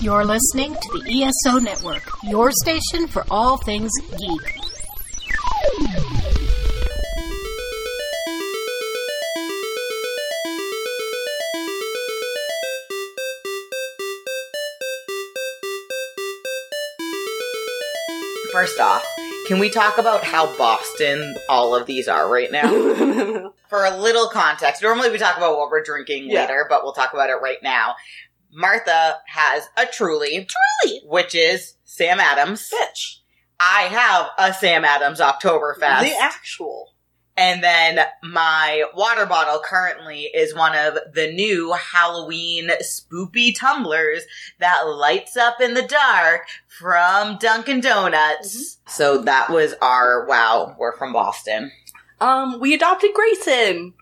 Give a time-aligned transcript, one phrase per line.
[0.00, 4.60] You're listening to the ESO Network, your station for all things geek.
[18.52, 19.04] First off,
[19.48, 22.70] can we talk about how Boston all of these are right now?
[23.68, 26.42] For a little context, normally we talk about what we're drinking Yeah.
[26.42, 27.96] later, but we'll talk about it right now.
[28.54, 32.72] Martha has a truly, truly, which is Sam Adams.
[32.72, 33.18] Bitch.
[33.58, 36.02] I have a Sam Adams Oktoberfest.
[36.02, 36.94] The actual.
[37.36, 44.22] And then my water bottle currently is one of the new Halloween spoopy tumblers
[44.60, 48.78] that lights up in the dark from Dunkin' Donuts.
[48.86, 51.72] So that was our wow, we're from Boston.
[52.20, 53.94] Um, we adopted Grayson.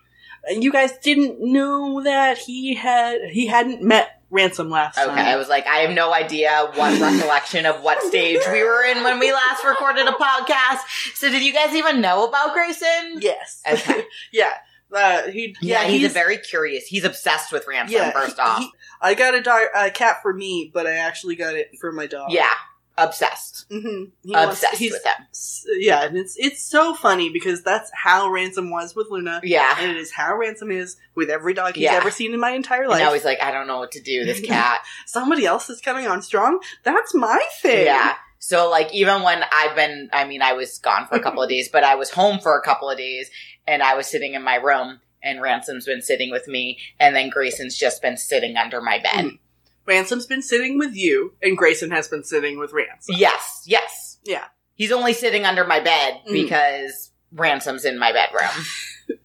[0.49, 5.09] You guys didn't know that he had he hadn't met Ransom last time.
[5.11, 5.27] Okay, time.
[5.27, 9.03] I was like, I have no idea what recollection of what stage we were in
[9.03, 10.79] when we last recorded a podcast.
[11.15, 13.19] So did you guys even know about Grayson?
[13.19, 13.61] Yes.
[13.71, 14.03] Okay.
[14.33, 14.53] yeah.
[14.91, 16.85] Uh, he, Yeah, yeah, he's, a very curious.
[16.85, 18.11] He's obsessed with Ransom, yeah.
[18.11, 18.59] first off.
[18.59, 18.69] he-
[19.01, 22.07] I got a, dog, a cat for me, but I actually got it for my
[22.07, 22.31] dog.
[22.31, 22.53] yeah,
[22.97, 23.65] obsessed.
[23.69, 28.29] hmm He obsessed he's, with s- Yeah, and it's it's so funny because that's how
[28.29, 29.75] Ransom was with Luna, Yeah.
[29.79, 31.93] and it is how Ransom is with every dog he's Yeah.
[31.95, 32.99] ever seen in my entire And life.
[33.01, 34.81] now he's like, I don't know what to do, this cat.
[35.05, 36.59] Somebody else is coming on strong.
[36.83, 37.85] That's my thing.
[37.85, 38.13] yeah.
[38.39, 41.49] So like even when I've been I mean, I was gone for a couple of
[41.49, 43.29] days, but I was home for a couple of days
[43.65, 47.29] and I was sitting in my room and Ransom's been sitting with me and then
[47.29, 49.25] Grayson's just been sitting under my bed.
[49.25, 49.39] Mm.
[49.85, 53.15] Ransom's been sitting with you, and Grayson has been sitting with Ransom.
[53.17, 54.17] Yes, yes.
[54.23, 54.45] Yeah.
[54.75, 56.33] He's only sitting under my bed Mm.
[56.33, 58.65] because Ransom's in my bedroom.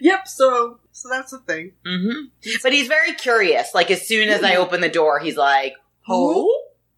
[0.00, 0.28] Yep.
[0.28, 1.72] So so that's the thing.
[1.86, 2.26] hmm
[2.62, 3.72] But he's very curious.
[3.74, 5.72] Like as soon as I open the door, he's like,
[6.06, 6.44] "Oh,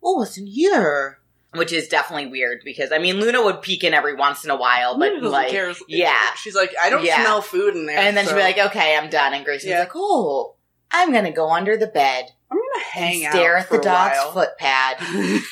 [0.02, 1.20] oh, what's in here?"
[1.54, 4.56] Which is definitely weird because I mean, Luna would peek in every once in a
[4.56, 5.72] while, but like, care.
[5.86, 6.34] yeah.
[6.42, 7.22] She's like, I don't Yeah.
[7.22, 7.98] smell food in there.
[7.98, 9.78] and then so she'd be like, "Okay, I'm done." And Grayson's Yeah.
[9.80, 10.55] like, "Oh,
[10.96, 14.20] I'm gonna go under the bed I'm gonna hang and stare at the dog's a
[14.22, 14.32] while.
[14.32, 14.96] foot pad."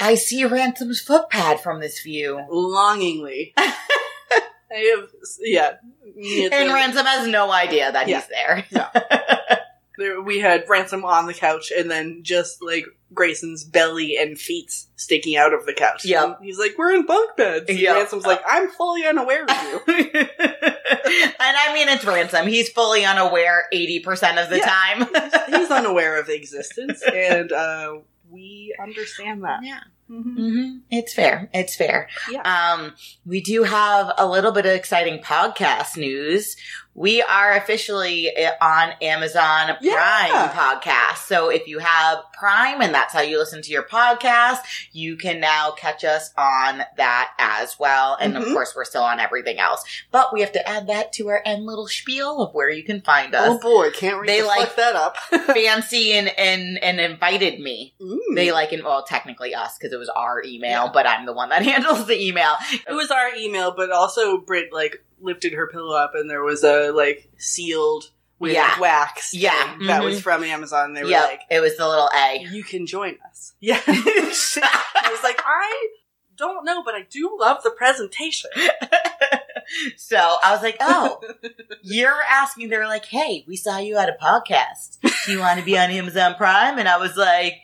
[0.00, 3.54] I see Ransom's foot pad from this view, longingly.
[3.58, 5.08] I have,
[5.40, 5.76] yeah.
[6.52, 8.20] and Ransom has no idea that Yeah.
[8.20, 8.64] he's there.
[9.98, 12.84] there- we had Ransom on the couch, and then just like
[13.14, 16.04] Grayson's belly and feet sticking out of the couch.
[16.04, 17.94] Yeah, And he's like, "We're in bunk beds." And Yep.
[17.96, 20.28] Ransom's like, "I'm fully unaware of you." and
[21.38, 22.46] I mean, it's Ransom.
[22.46, 24.66] He's fully unaware 80% of the Yeah.
[24.66, 25.08] time.
[25.48, 27.98] he's unaware of existence, and uh,
[28.30, 29.60] we understand that.
[29.62, 29.80] yeah.
[30.10, 30.22] Mhm.
[30.36, 31.48] hmm It's fair.
[31.52, 32.08] It's fair.
[32.30, 32.42] Yeah.
[32.42, 36.56] Um, we do have a little bit of exciting podcast news.
[36.98, 40.50] We are officially uh, on Amazon Prime Yeah.
[40.56, 41.26] podcast.
[41.26, 44.60] So if you have Prime and that's how you listen to your podcast,
[44.92, 48.16] you can now catch us on that as well.
[48.18, 48.52] And of Mhm.
[48.54, 51.66] course, we're still on everything else, but we have to add that to our end
[51.66, 53.46] little spiel of where you can find us.
[53.46, 55.18] Oh boy, can't wait They to like- that up.
[55.52, 57.94] Fancy and, and, and invited me.
[58.00, 58.22] Ooh.
[58.34, 61.50] They like, in, well, technically us because it was our email, but I'm the one
[61.50, 62.54] that handles the email.
[62.88, 66.64] It was our email, but also Brit like lifted her pillow up, and there was
[66.64, 68.78] a like sealed with Yeah.
[68.78, 69.32] wax.
[69.32, 69.78] Yeah.
[69.78, 70.22] thing that was mm-hmm.
[70.22, 70.92] from Amazon.
[70.92, 72.46] They were Yep, like, it was the little A.
[72.50, 75.88] "You can join us." Yeah, I was like, I
[76.36, 78.50] don't know, but I do love the presentation.
[79.96, 81.20] so I was like, oh,
[81.82, 82.68] you're asking.
[82.68, 84.98] They were like, hey, we saw you at a podcast.
[85.24, 86.78] Do you want to be on Amazon Prime?
[86.78, 87.54] And I was like,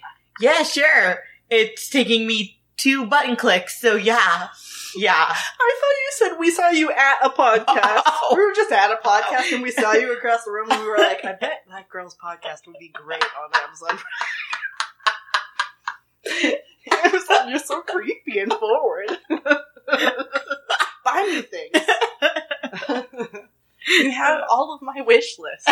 [0.40, 1.20] yeah, sure.
[1.50, 3.78] It's taking me two button clicks.
[3.80, 4.48] So yeah,
[4.96, 5.26] yeah.
[5.28, 8.02] I thought you said we saw you at a podcast.
[8.24, 8.34] Oh.
[8.36, 10.88] We were just at a podcast, and we saw you across the room, and we
[10.88, 13.98] were like, I bet that girl's podcast would be great on Amazon.
[17.04, 19.18] Amazon, you're so creepy and forward.
[21.04, 21.86] Buy me things.
[23.88, 25.68] you have all of my wish list.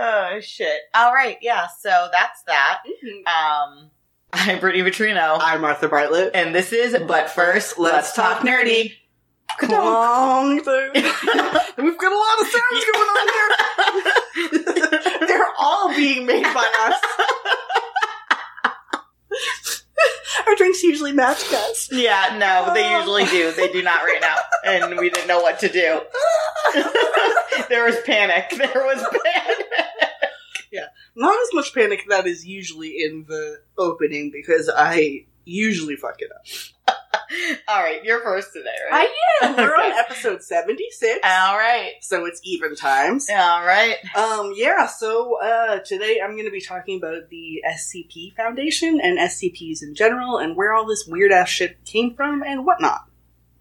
[0.00, 0.80] Oh shit.
[0.94, 1.38] All right.
[1.42, 1.66] Yeah.
[1.80, 2.82] So that's that.
[3.26, 3.90] Um,
[4.32, 5.38] I'm Brittany Vitrino.
[5.40, 6.32] I'm Martha Bartlett.
[6.34, 8.94] And this is But First, Let's, Talk Nerdy.
[9.60, 9.70] And
[11.84, 15.18] We've got a lot of sounds going on here.
[15.26, 17.00] They're all being made by us.
[20.46, 21.88] Our drinks usually match us.
[21.90, 23.00] Yeah, no, they um.
[23.00, 23.52] usually do.
[23.52, 24.36] They do not right now.
[24.64, 26.00] And we didn't know what to do.
[27.68, 28.50] there was panic.
[28.50, 29.37] There was panic.
[31.18, 36.30] Not as much panic that is usually in the opening because I usually fuck it
[36.32, 36.94] up.
[37.68, 39.08] All right, you're first today, right?
[39.42, 39.56] I am.
[39.56, 41.18] We're on episode 76.
[41.24, 41.92] All right.
[42.00, 43.28] so it's even times.
[43.30, 43.96] All right.
[44.16, 49.18] Um, yeah, so uh, today I'm going to be talking about the SCP Foundation and
[49.18, 53.02] SCPs in general and where all this weird ass shit came from and whatnot.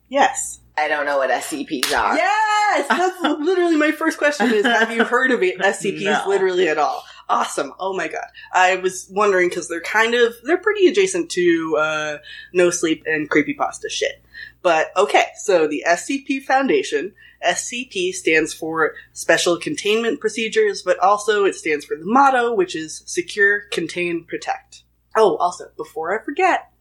[0.09, 0.59] Yes.
[0.77, 2.15] I don't know what SCPs are.
[2.15, 2.87] Yes!
[2.87, 6.23] That's literally my first question is have you heard of it, SCPs No.
[6.27, 7.03] literally at all?
[7.29, 7.73] Awesome.
[7.77, 8.27] Oh my god.
[8.53, 12.17] I was wondering because they're kind of, they're pretty adjacent to uh,
[12.53, 14.23] No Sleep and Creepypasta shit.
[14.61, 17.13] But okay, so the SCP Foundation,
[17.45, 23.03] SCP stands for Special Containment Procedures, but also it stands for the motto, which is
[23.05, 24.83] Secure, Contain, Protect.
[25.15, 26.71] Oh, also, before I forget,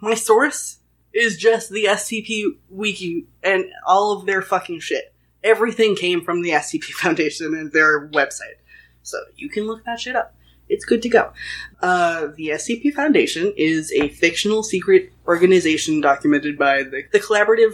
[0.00, 0.78] my source
[1.14, 5.14] is just the SCP wiki and all of their fucking shit.
[5.42, 8.58] Everything came from the SCP Foundation and their website.
[9.06, 10.34] So you can look that shit up.
[10.68, 11.32] It's good to go.
[11.80, 17.72] Uh, the SCP Foundation is a fictional secret organization documented by the, the collaborative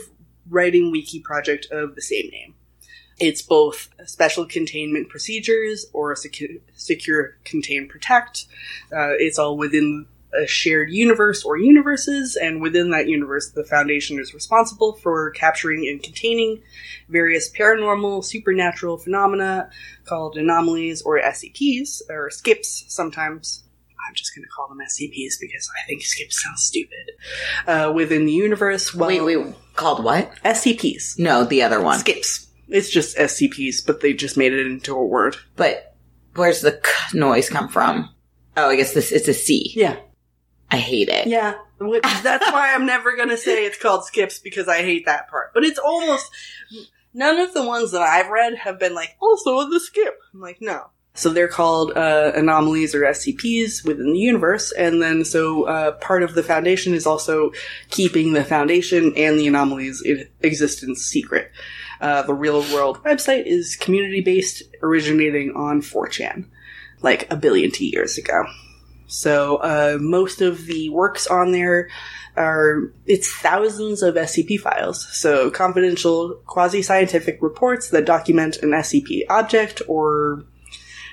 [0.48, 2.54] writing wiki project of the same name.
[3.18, 8.46] It's both special containment procedures or secure, secure contain, protect.
[8.92, 10.06] Uh, it's all within
[10.40, 15.86] a shared universe or universes, and within that universe, the Foundation is responsible for capturing
[15.88, 16.62] and containing
[17.08, 19.70] various paranormal, supernatural phenomena
[20.04, 23.64] called anomalies or SCPs, or skips sometimes.
[24.08, 27.12] I'm just going to call them SCPs because I think skips sounds stupid.
[27.66, 29.54] Uh, within the universe, well, Wait, wait.
[29.76, 30.32] Called what?
[30.44, 31.18] SCPs.
[31.18, 31.98] No, the other one.
[32.00, 32.48] Skips.
[32.68, 35.36] It's just SCPs, but they just made it into a word.
[35.56, 35.94] But
[36.34, 38.08] where's the k noise come from?
[38.56, 39.72] Oh, I guess this it's a C.
[39.74, 39.96] Yeah.
[40.72, 41.26] I hate it.
[41.26, 41.54] Yeah.
[41.78, 45.28] Which, that's why I'm never going to say it's called skips because I hate that
[45.28, 45.52] part.
[45.54, 46.30] But it's almost.
[47.14, 50.18] None of the ones that I've read have been like, also the skip.
[50.32, 50.86] I'm like, no.
[51.14, 56.22] So they're called uh, anomalies or SCPs within the universe, and then so uh, part
[56.22, 57.52] of the foundation is also
[57.90, 61.52] keeping the foundation and the anomalies' i- existence secret.
[62.00, 66.46] Uh, the real world website is community based, originating on 4chan,
[67.02, 68.46] like a billion years ago.
[69.12, 71.90] So uh, most of the works on there
[72.34, 75.06] are it's thousands of SCP files.
[75.12, 80.44] So confidential quasi-scientific reports that document an SCP object or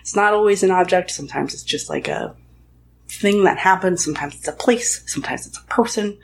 [0.02, 2.36] it's not always an object, sometimes it's just like a
[3.10, 6.18] thing that happens, sometimes it's a place, sometimes it's a person.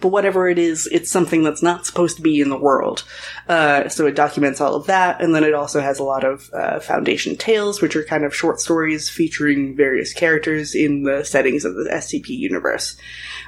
[0.00, 3.02] But whatever it is, it's something that's not supposed to be in the world.
[3.48, 6.50] Uh, so it documents all of that, and then it also has a lot of
[6.52, 11.64] uh, Foundation tales, which are kind of short stories featuring various characters in the settings
[11.64, 12.96] of the SCP universe.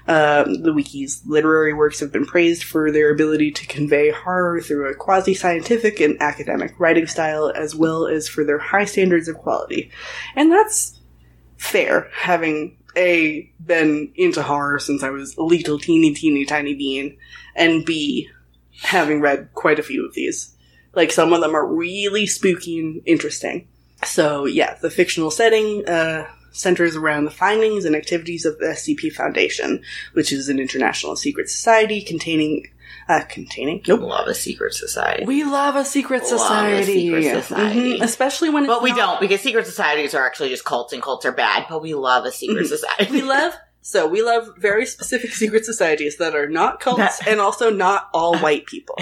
[0.08, 4.91] Um, the wiki's literary works have been praised for their ability to convey horror through
[4.91, 9.37] a quasi scientific and academic writing style, as well as for their high standards of
[9.37, 9.91] quality.
[10.35, 10.99] And that's
[11.61, 17.16] fair, having A, been into horror since I was a little teeny, teeny, tiny bean,
[17.54, 18.28] and B,
[18.82, 20.54] having read quite a few of these.
[20.94, 23.69] Like, some of them are really spooky and interesting.
[24.04, 29.12] So, yeah, the fictional setting, uh, centers around the findings and activities of the SCP
[29.12, 29.82] Foundation,
[30.14, 32.66] which is an international secret society containing,
[33.08, 33.82] uh, containing?
[33.87, 34.00] Nope.
[34.00, 35.25] Love a secret society.
[35.25, 36.84] We love a secret Love a society.
[37.06, 37.98] secret society.
[37.98, 40.92] Mhm, Especially when it's but we not- don't because secret societies are actually just cults
[40.92, 41.66] and cults are bad.
[41.69, 42.69] But we love a secret Mhm.
[42.69, 43.12] society.
[43.12, 47.40] we love so we love very specific secret societies that are not cults That- and
[47.40, 48.96] also not all white people.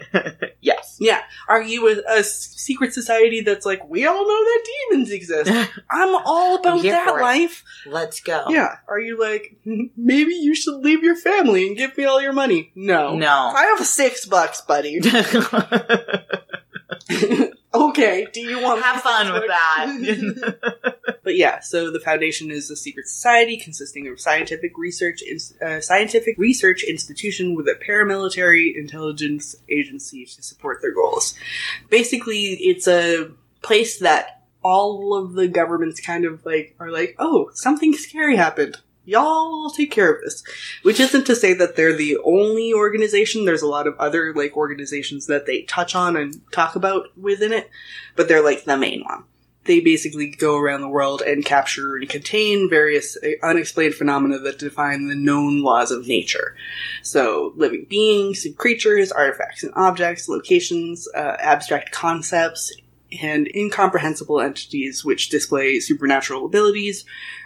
[0.60, 0.96] yes.
[1.00, 5.50] Yeah, are you a secret society that's like we all know that demons exist?
[5.90, 7.22] I'm all about here that for it.
[7.22, 7.64] life.
[7.86, 8.44] Let's go.
[8.48, 12.32] Yeah, are you like maybe you should leave your family and give me all your
[12.32, 12.70] money?
[12.74, 13.52] No, No.
[13.54, 15.00] I have six bucks, buddy.
[17.74, 20.94] Okay, do you want Have fun with that.
[21.24, 25.80] But yeah, so the foundation is a secret society consisting of scientific research, ins- uh,
[25.80, 31.34] scientific research institution with a paramilitary intelligence agency to support their goals.
[31.88, 33.30] Basically, it's a
[33.62, 38.76] place that all of the governments kind of like are like, oh, something scary happened.
[39.04, 40.42] Y'all take care of this.
[40.82, 43.44] Which isn't to say that they're the only organization.
[43.44, 47.52] There's a lot of other like organizations that they touch on and talk about within
[47.52, 47.70] it,
[48.16, 49.24] but they're like the main one
[49.64, 54.58] they basically go around the world and capture and contain various uh, unexplained phenomena that
[54.58, 56.54] define the known laws of nature.
[57.02, 62.72] So, living beings and creatures, artifacts and objects, locations, uh, abstract concepts,
[63.22, 67.04] and incomprehensible entities which display supernatural abilities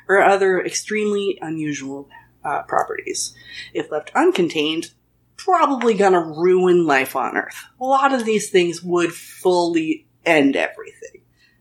[0.09, 2.09] or other extremely unusual
[2.45, 3.35] uh, properties.
[3.75, 4.93] If left uncontained,
[5.37, 7.65] probably gonna ruin life on Earth.
[7.81, 11.19] A lot of these things would fully end everything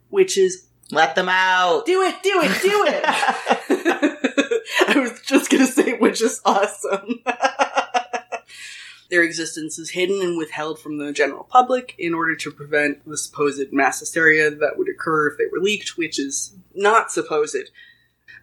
[0.09, 1.85] which is Let them out.
[1.85, 3.03] do it, do it, do it.
[4.87, 7.19] I was just gonna say, which is awesome.
[9.09, 13.17] Their existence is hidden and withheld from the general public in order to prevent the
[13.17, 17.69] supposed mass hysteria that would occur if they were leaked, which is not supposed.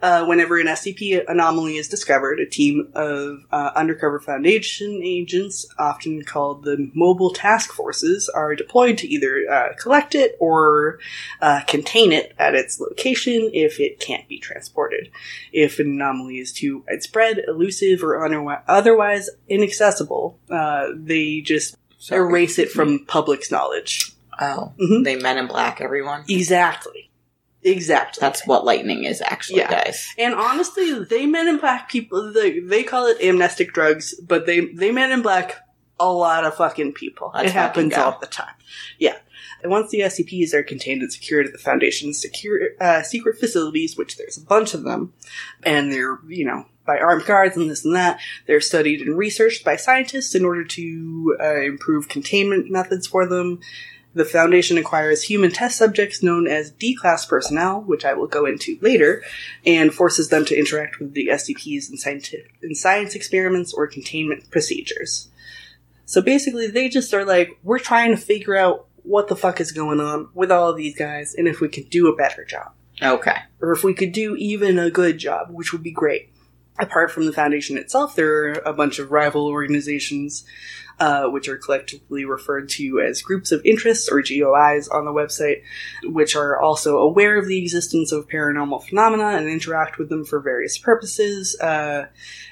[0.03, 6.23] Uh, whenever an SCP anomaly is discovered, a team of uh, undercover Foundation agents, often
[6.25, 10.99] called the Mobile Task Forces, are deployed to either uh, collect it or
[11.41, 15.11] uh, contain it at its location if it can't be transported.
[15.53, 21.77] If an anomaly is too widespread, elusive, or otherwi- otherwise inaccessible, uh, they just
[22.11, 24.13] erase it from public's knowledge.
[24.41, 25.05] Oh, Mhm.
[25.05, 26.25] they Men in Black everyone.
[26.29, 27.09] Exactly.
[27.65, 28.21] Exactly.
[28.21, 29.71] That's what lightning is, actually, Yeah.
[29.71, 30.07] guys.
[30.19, 32.33] And honestly, they men in black people.
[32.33, 35.57] They, they call it amnestic drugs, but they they men in black
[35.99, 37.31] a lot of fucking people.
[37.35, 38.55] Let's it happens all the time.
[38.99, 39.17] Yeah.
[39.63, 43.97] And once the SCPs are contained and secured at the Foundation's secure uh, secret facilities,
[43.97, 45.15] which there's a bunch of them,
[45.63, 49.65] and they're you know by armed guards and this and that, they're studied and researched
[49.65, 53.61] by scientists in order to uh, improve containment methods for them.
[54.15, 58.79] The Foundation acquires human test subjects known as D-class personnel, which I will go into
[58.81, 59.23] later,
[59.67, 64.51] and forces them to interact with the SCPs in, scientific, in science experiments or containment
[64.51, 65.29] procedures.
[66.07, 69.73] So basically, they just are like, we're trying to figure out what the fuck is
[69.73, 72.73] going on with all of these guys, and if we could do a better job.
[73.03, 73.37] Okay.
[73.61, 76.31] Or if we could do even a good job, which would be great.
[76.79, 80.45] Apart from the Foundation itself, there are a bunch of rival organizations,
[81.01, 85.63] uh, which are collectively referred to as groups of interests or GOIs on the website,
[86.05, 90.41] which are also aware of the existence of paranormal phenomena and interact with them for
[90.41, 91.59] various purposes.
[91.61, 92.07] Uh,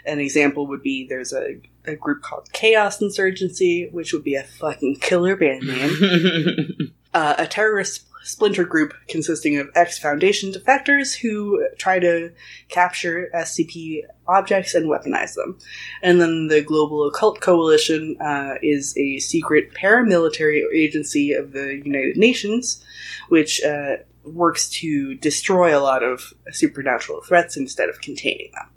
[0.05, 4.45] an example would be there's a, a group called Chaos Insurgency, which would be a
[4.45, 11.67] fucking killer band name uh, a terrorist splinter group consisting of ex Foundation defectors who
[11.79, 12.33] try to
[12.69, 15.59] capture SCP objects and weaponize them.
[16.02, 22.17] And then the Global Occult Coalition uh, is a secret paramilitary agency of the United
[22.17, 22.85] Nations,
[23.29, 28.69] which uh, works to destroy a lot of supernatural threats instead of containing them.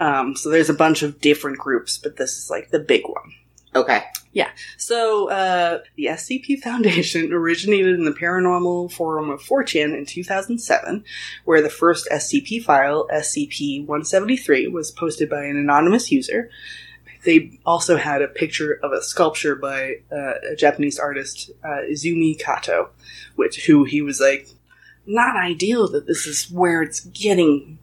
[0.00, 3.34] Um, so there's a bunch of different groups, but this is like the big one.
[3.74, 4.04] Okay.
[4.32, 4.50] Yeah.
[4.78, 11.04] So, uh, the SCP Foundation originated in the paranormal forum of 4chan in 2007,
[11.44, 16.50] where the first SCP file, SCP 173, was posted by an anonymous user.
[17.24, 22.38] They also had a picture of a sculpture by uh, a Japanese artist, uh, Izumi
[22.38, 22.90] Kato,
[23.36, 24.48] which who he was like,
[25.06, 27.78] not ideal that this is where it's getting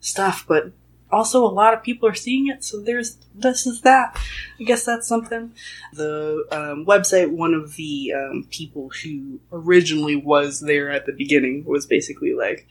[0.00, 0.72] stuff, but
[1.12, 4.18] also a lot of people are seeing it, so there's this is that.
[4.58, 5.52] I guess that's something
[5.92, 11.64] the um, website, one of the um, people who originally was there at the beginning
[11.64, 12.66] was basically like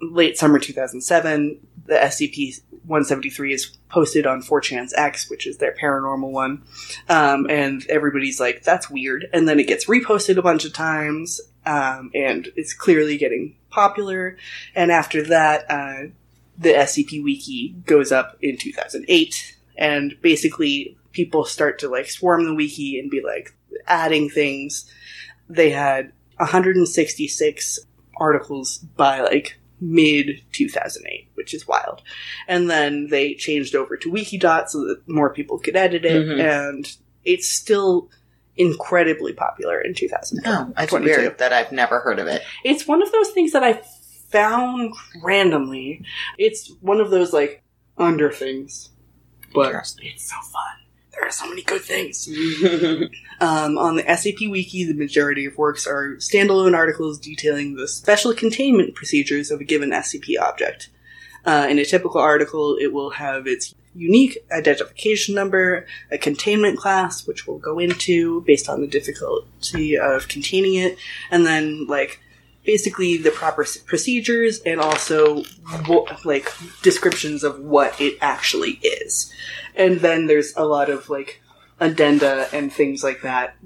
[0.00, 1.60] late summer 2007.
[1.86, 6.62] The SCP 173 is posted on 4chan's X, which is their paranormal one.
[7.08, 9.28] Um, and everybody's like, that's weird.
[9.32, 14.36] And then it gets reposted a bunch of times, um, and it's clearly getting popular.
[14.74, 16.10] And after that, uh,
[16.58, 22.54] the SCP Wiki goes up in 2008, and basically people start to like swarm the
[22.54, 23.54] wiki and be like
[23.86, 24.90] adding things.
[25.48, 27.80] They had 166
[28.16, 32.02] articles by like mid 2008, which is wild.
[32.46, 36.40] And then they changed over to Wikidot so that more people could edit it, Mhm.
[36.40, 38.08] and it's still
[38.56, 40.46] incredibly popular in 2008.
[40.46, 41.20] Oh, it's 22.
[41.20, 42.42] weird that I've never heard of it.
[42.64, 43.80] It's one of those things that I
[44.32, 46.04] found randomly.
[46.38, 47.62] It's one of those like
[47.98, 48.90] under things,
[49.54, 50.62] but it's so fun.
[51.12, 52.28] There are so many good things.
[53.42, 58.32] Um, on the SCP Wiki, the majority of works are standalone articles detailing the special
[58.32, 60.90] containment procedures of a given SCP object.
[61.44, 67.26] Uh, in a typical article, it will have its unique identification number, a containment class,
[67.26, 70.96] which we'll go into based on the difficulty of containing it,
[71.32, 72.20] and then like
[72.64, 75.42] basically the proper procedures and also
[76.24, 76.48] like
[76.82, 79.32] descriptions of what it actually is.
[79.74, 81.42] And then there's a lot of like
[81.80, 83.56] addenda and things like that,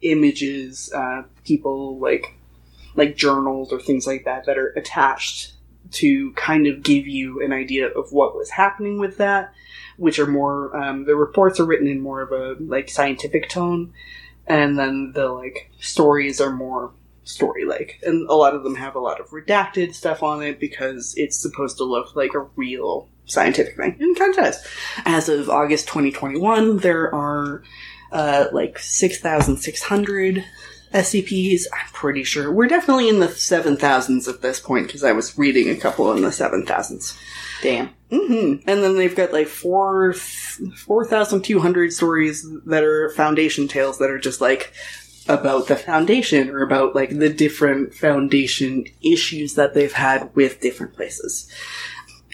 [0.00, 2.34] images, uh, people like
[2.94, 5.52] like journals or things like that that are attached
[5.90, 9.52] to kind of give you an idea of what was happening with that,
[9.98, 13.92] which are more um, the reports are written in more of a like scientific tone,
[14.46, 16.92] and then the like stories are more
[17.26, 20.58] story like, and a lot of them have a lot of redacted stuff on it
[20.60, 24.64] because it's supposed to look like a real scientific thing, of does.
[25.04, 27.62] As of August 2021, there are
[28.12, 30.44] uh, like 6,600
[30.94, 32.52] SCPs, I'm pretty sure.
[32.52, 36.22] We're definitely in the 7,000s at this point because I was reading a couple in
[36.22, 37.18] the 7,000s.
[37.62, 37.88] Damn.
[38.10, 44.18] hmm And then they've got like four, 4,200 stories that are foundation tales that are
[44.18, 44.72] just like
[45.28, 50.94] about the foundation or about like the different foundation issues that they've had with different
[50.94, 51.50] places.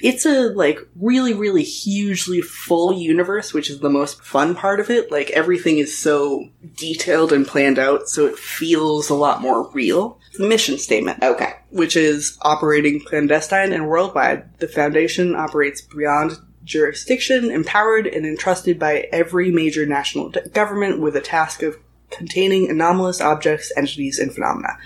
[0.02, 4.90] It's a like really, really hugely full universe, which is the most fun part of
[4.90, 5.12] it.
[5.12, 10.18] Like everything is so detailed and planned out, so it feels a lot more real.
[10.36, 11.52] The mission statement Okay.
[11.70, 14.58] which is operating clandestine and worldwide.
[14.58, 16.32] The Foundation operates beyond
[16.64, 21.76] jurisdiction, empowered and entrusted by every major national government with a task of
[22.12, 24.78] containing anomalous objects, entities, and phenomena.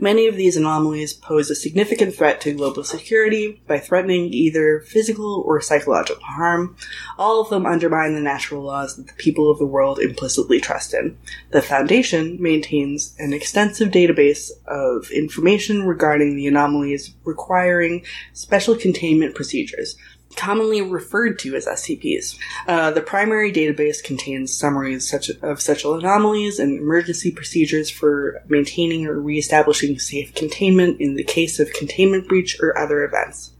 [0.00, 5.42] Many of these anomalies pose a significant threat to global security by threatening either physical
[5.46, 6.76] or psychological harm.
[7.18, 10.94] All of them undermine the natural laws that the people of the world implicitly trust
[10.94, 11.18] in.
[11.50, 19.96] The Foundation maintains an extensive database of information regarding the anomalies requiring special containment procedures,
[20.36, 22.36] commonly referred to as SCPs.
[22.68, 29.06] Uh, the primary database contains summaries such of such anomalies and emergency procedures for maintaining
[29.06, 33.52] or reestablishing safe containment in the case of containment breach or other events.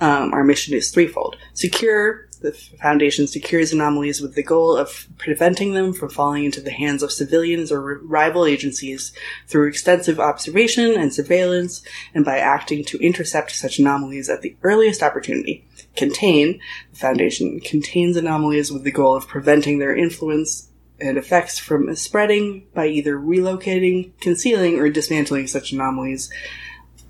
[0.00, 1.36] Um, our mission is threefold.
[1.54, 6.70] Secure, the Foundation secures anomalies with the goal of preventing them from falling into the
[6.70, 9.12] hands of civilians or rival agencies
[9.46, 11.82] through extensive observation and surveillance
[12.14, 15.66] and by acting to intercept such anomalies at the earliest opportunity.
[15.96, 16.60] Contain,
[16.92, 20.68] the Foundation contains anomalies with the goal of preventing their influence
[21.00, 26.30] and effects from spreading by either relocating, concealing, or dismantling such anomalies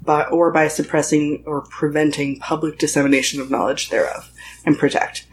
[0.03, 4.31] by, or by suppressing or preventing public dissemination of knowledge thereof,
[4.65, 5.27] and protect.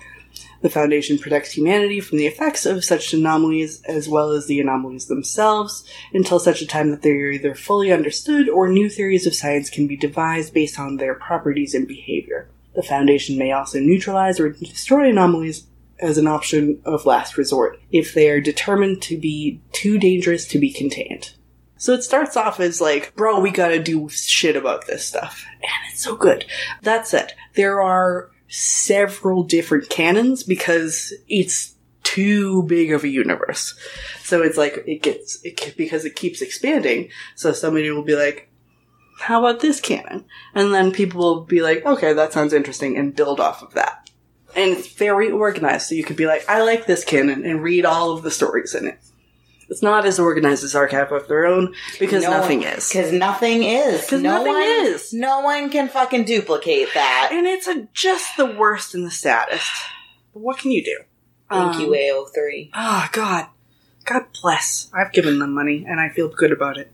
[0.61, 5.05] The Foundation protects humanity from the effects of such anomalies as well as the anomalies
[5.05, 9.35] themselves until such a time that they are either fully understood or new theories of
[9.35, 12.49] science can be devised based on their properties and behavior.
[12.73, 15.67] The Foundation may also neutralize or destroy anomalies
[15.99, 20.59] as an option of last resort if they are determined to be too dangerous to
[20.59, 21.35] be contained.
[21.77, 25.45] So it starts off as like, bro, we gotta do shit about this stuff.
[25.61, 26.45] And it's so good.
[26.81, 33.77] That said, there are several different canons because it's too big of a universe.
[34.23, 37.09] So it's like, it gets, it, because it keeps expanding.
[37.35, 38.49] So somebody will be like,
[39.19, 40.25] how about this canon?
[40.53, 44.09] And then people will be like, okay, that sounds interesting and build off of that.
[44.55, 45.87] And it's very organized.
[45.87, 48.73] So you could be like, I like this canon and read all of the stories
[48.73, 48.99] in it.
[49.69, 52.87] It's not as organized as Archive of Their Own because nothing is.
[52.87, 54.01] Because nothing is.
[54.07, 55.11] 'Cause no nothing one is.
[55.13, 57.29] No one can fucking duplicate that.
[57.31, 59.69] And it's a, just the worst and the saddest.
[60.33, 60.97] But what can you do?
[61.49, 62.69] Thank Um, you, AO3.
[62.73, 63.47] Oh, God.
[64.05, 64.89] God bless.
[64.93, 66.91] I've given them money and I feel good about it.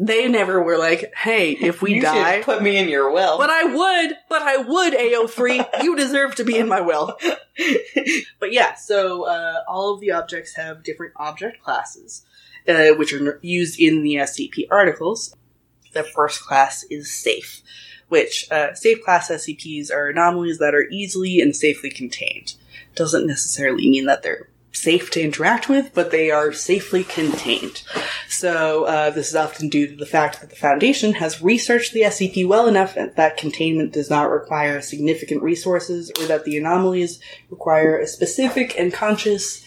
[0.00, 2.40] They never were like, hey, if we you die.
[2.44, 3.36] put me in your will.
[3.36, 5.82] But I would, but I would, AO3.
[5.82, 7.18] you deserve to be in my will.
[8.38, 12.24] but yeah, so uh, all of the objects have different object classes,
[12.68, 15.34] uh, which are n- used in the SCP articles.
[15.94, 17.60] The first class is safe,
[18.08, 22.54] which uh, safe class SCPs are anomalies that are easily and safely contained.
[22.94, 24.48] Doesn't necessarily mean that they're
[24.80, 27.82] safe to interact with, but they are safely contained.
[28.28, 32.02] So uh, this is often due to the fact that the Foundation has researched the
[32.02, 37.98] SCP well enough that containment does not require significant resources, or that the anomalies require
[37.98, 39.64] a specific and conscious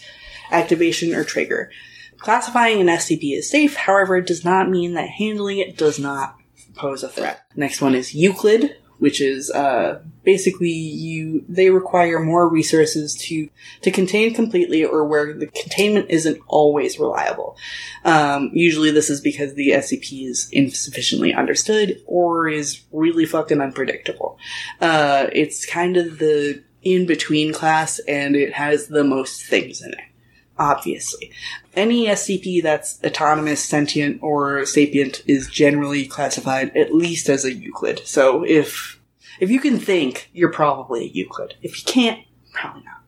[0.50, 1.70] activation or trigger.
[2.18, 6.36] Classifying an SCP as safe, however, does not mean that handling it does not
[6.74, 7.44] pose a threat.
[7.56, 13.48] Next one is Euclid, which is uh, basically you they require more resources to
[13.80, 17.56] to contain completely, or where the containment isn't always reliable.
[18.04, 24.38] Um, usually, this is because the SCP is insufficiently understood or is really fucking unpredictable.
[24.80, 29.94] Uh, it's kind of the in between class, and it has the most things in
[29.94, 30.11] it
[30.58, 31.32] obviously.
[31.74, 38.02] Any SCP that's autonomous, sentient, or sapient is generally classified at least as a Euclid.
[38.04, 39.00] So if
[39.40, 41.54] if you can think, you're probably a Euclid.
[41.62, 42.20] If you can't,
[42.52, 43.02] probably not.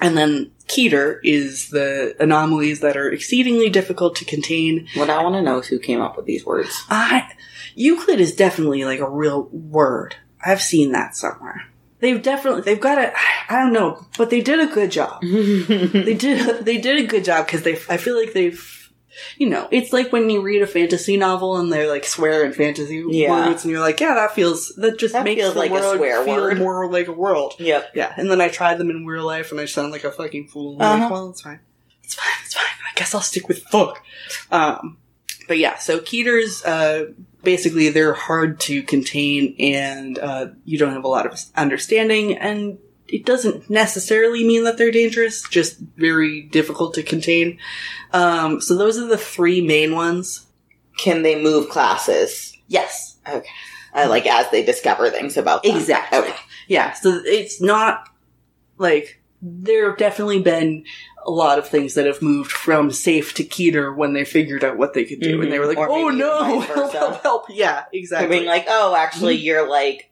[0.00, 4.88] And then Keter is the anomalies that are exceedingly difficult to contain.
[4.96, 6.84] what I want to know is who came up with these words.
[6.88, 7.28] I
[7.74, 10.16] Euclid is definitely like a real word.
[10.44, 11.62] I've seen that somewhere.
[12.02, 13.12] They've definitely they've got a
[13.48, 15.22] I don't know, but they did a good job.
[15.22, 18.68] they did they did a good job because they I feel like they've
[19.36, 22.52] you know it's like when you read a fantasy novel and they're like swear in
[22.52, 23.30] fantasy Yeah.
[23.30, 25.96] words and you're like yeah that feels that just That makes the like a world
[25.98, 26.58] swear feel word.
[26.58, 27.92] more like a world Yep.
[27.94, 30.48] yeah and then I tried them in real life and I sound like a fucking
[30.48, 30.98] fool Uh-huh.
[31.02, 31.60] like well it's fine
[32.02, 34.02] it's fine it's fine I I guess I'll stick with fuck.
[34.50, 34.96] Um,
[35.46, 41.04] but yeah, so Keters, uh, basically they're hard to contain and, uh, you don't have
[41.04, 42.78] a lot of understanding and
[43.08, 47.58] it doesn't necessarily mean that they're dangerous, just very difficult to contain.
[48.12, 50.46] Um, so those are the three main ones.
[50.98, 52.56] Can they move classes?
[52.68, 53.18] Yes.
[53.28, 53.48] Okay.
[53.94, 55.76] Uh, like as they discover things about them.
[55.76, 56.18] Exactly.
[56.18, 56.34] Okay.
[56.68, 58.08] Yeah, so it's not
[58.78, 60.84] like there have definitely been
[61.26, 64.76] a lot of things that have moved from safe to Keter when they figured out
[64.78, 67.84] what they could do, and they were like, Or "Oh no, help, help, help!" Yeah,
[67.92, 68.38] exactly.
[68.38, 70.10] being like, oh, actually, you're like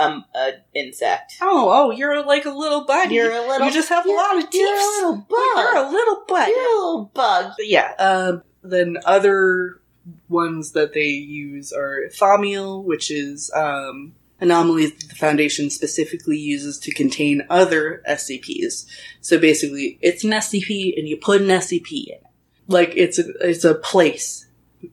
[0.00, 1.34] um an insect.
[1.42, 3.10] oh, oh, you're like a little bug.
[3.10, 3.66] You're a little.
[3.66, 4.60] you just have a lot of teeth.
[4.60, 5.38] You're a little bug.
[5.56, 6.48] You're a little bug.
[6.48, 7.52] You're a little bug.
[7.56, 7.92] But yeah.
[7.98, 9.80] Um, then other
[10.28, 16.78] ones that they use are Thaumiel, which is um, anomalies that the Foundation specifically uses
[16.80, 18.86] to contain other SCPs.
[19.20, 22.24] So basically, it's an SCP, and you put an SCP in it.
[22.68, 24.46] Like it's a it's a place,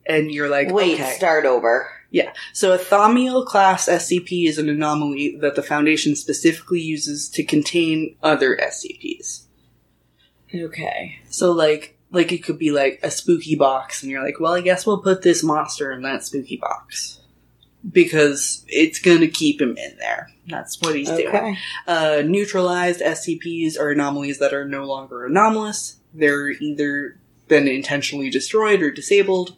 [0.05, 1.13] and you're like, Wait, okay.
[1.13, 1.89] start over.
[2.11, 2.33] Yeah.
[2.53, 8.15] So a Thaumiel class SCP is an anomaly that the Foundation specifically uses to contain
[8.23, 9.43] other SCPs.
[10.53, 11.19] Okay.
[11.29, 14.61] So like like it could be like a spooky box and you're like, well, I
[14.61, 17.18] guess we'll put this monster in that spooky box.
[17.89, 20.29] Because it's going to keep him in there.
[20.47, 21.55] That's what he's doing.
[21.87, 25.97] Uh, neutralized SCPs are anomalies that are no longer anomalous.
[26.13, 29.55] They're either been intentionally destroyed or disabled.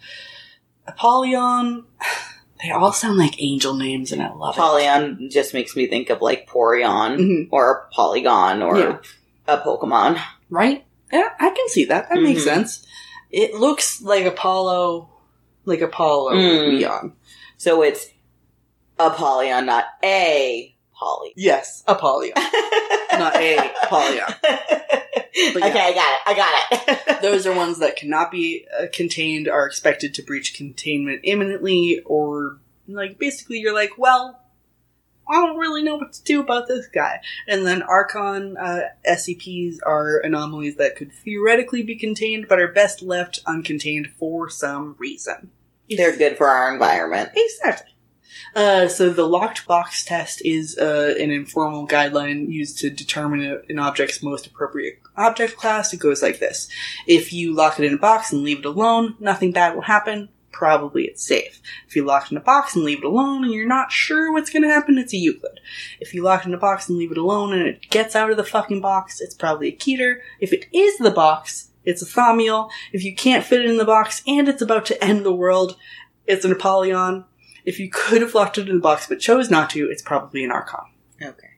[0.88, 1.86] Apollyon,
[2.64, 4.60] they all sound like angel names and I love it.
[4.60, 7.48] Polyon just makes me think of like Porion Mhm.
[7.52, 8.98] or a Polygon or Yeah.
[9.48, 10.22] a Pokemon.
[10.50, 10.86] Right?
[11.12, 12.10] Yeah, I can see that.
[12.10, 12.46] That makes Mhm.
[12.46, 12.86] sense.
[13.32, 15.10] It looks like Apollo,
[15.66, 16.78] like Apollo Mm.
[16.80, 17.12] Beyond.
[17.62, 18.08] So it's
[18.98, 21.32] a Apollyon, not a Poly.
[21.36, 22.34] Yes, a Apollyon.
[23.14, 24.34] Not a Apollyon.
[25.34, 25.58] Yeah.
[25.58, 26.22] Okay, I got it.
[26.26, 27.22] I got it.
[27.22, 32.58] Those are ones that cannot be uh, contained, are expected to breach containment imminently, or
[32.88, 34.42] like basically you're like, well,
[35.28, 37.22] I don't really know what to do about this guy.
[37.48, 43.02] And then Archon uh, SCPs are anomalies that could theoretically be contained, but are best
[43.02, 45.52] left uncontained for some reason.
[45.90, 47.32] They're good for our environment.
[47.36, 47.92] Exactly.
[48.56, 53.80] Uh, so the locked box test is uh, an informal guideline used to determine an
[53.80, 55.94] object's most appropriate object class.
[55.94, 56.68] It goes like this:
[57.08, 60.30] If you lock it in a box and leave it alone, nothing bad will happen.
[60.52, 61.62] Probably it's safe.
[61.88, 64.32] If you lock it in a box and leave it alone and you're not sure
[64.32, 65.62] what's going to happen, it's a Euclid.
[66.02, 68.30] If you lock it in a box and leave it alone and it gets out
[68.30, 70.18] of the fucking box, it's probably a Keter.
[70.42, 72.70] If it is the box, it's a Thaumiel.
[72.94, 75.76] If you can't fit it in the box and it's about to end the world,
[76.28, 77.26] it's an Apollyon.
[77.66, 80.44] If you could have locked it in the box but chose not to, it's probably
[80.44, 80.86] an Archon.
[81.22, 81.50] Okay.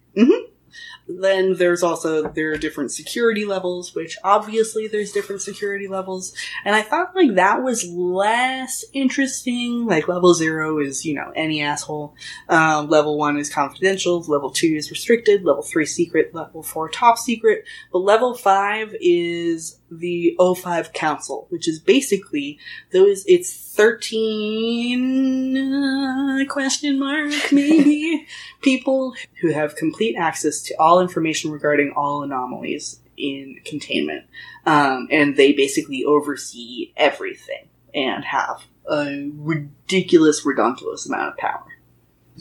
[1.07, 6.33] Then there's also there are different security levels, which obviously there's different security levels,
[6.63, 9.85] and I thought like that was less interesting.
[9.85, 12.15] Like level zero is you know any asshole,
[12.47, 17.17] um, level one is confidential, level two is restricted, level three secret, level four top
[17.17, 22.59] secret, but level five is the O5 Council, which is basically
[22.91, 23.23] those.
[23.27, 28.27] It's thirteen uh, question mark maybe
[28.61, 34.25] people who have complete access to all information regarding all anomalies in containment.
[34.65, 41.65] Um, and they basically oversee everything and have a ridiculous, redonkulous amount of power.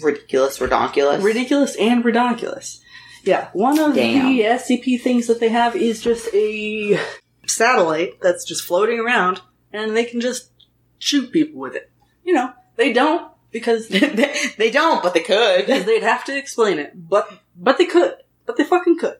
[0.00, 1.22] Ridiculous, redonkulous.
[1.22, 2.80] Ridiculous and redonkulous.
[3.24, 4.26] Yeah, one of Damn.
[4.26, 6.98] the SCP things that they have is just a
[7.46, 9.40] satellite that's just floating around,
[9.72, 10.50] and they can just
[10.98, 11.90] shoot people with it.
[12.24, 15.66] You know, they don't because they, they don't, but they could.
[15.66, 18.14] because they'd have to explain it, but but they could,
[18.46, 19.18] but they fucking could.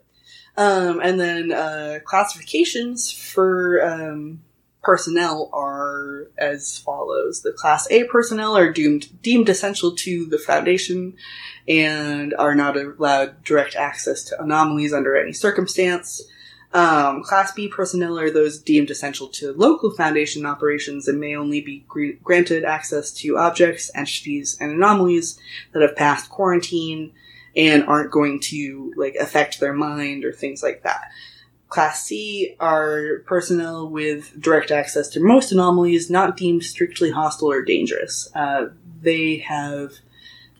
[0.56, 4.42] Um, and then uh, classifications for um,
[4.82, 11.14] personnel are as follows: the Class A personnel are doomed deemed essential to the Foundation
[11.68, 16.22] and are not allowed direct access to anomalies under any circumstance.
[16.74, 21.60] Um, Class B personnel are those deemed essential to local Foundation operations and may only
[21.60, 25.38] be gr- granted access to objects, entities, and anomalies
[25.72, 27.12] that have passed quarantine
[27.54, 31.10] and aren't going to like affect their mind or things like that.
[31.68, 37.62] Class C are personnel with direct access to most anomalies, not deemed strictly hostile or
[37.62, 38.28] dangerous.
[38.34, 38.68] Uh,
[39.00, 39.92] they have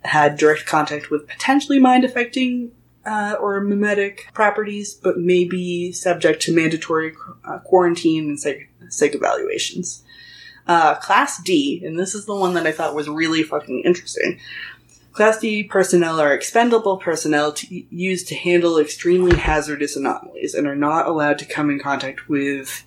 [0.05, 2.72] had direct contact with potentially mind affecting
[3.05, 9.15] uh, or mimetic properties, but may be subject to mandatory uh, quarantine and psych, psych
[9.15, 10.03] evaluations.
[10.67, 14.38] Uh, Class D, and this is the one that I thought was really fucking interesting.
[15.12, 20.77] Class D personnel are expendable personnel to, used to handle extremely hazardous anomalies and are
[20.77, 22.85] not allowed to come in contact with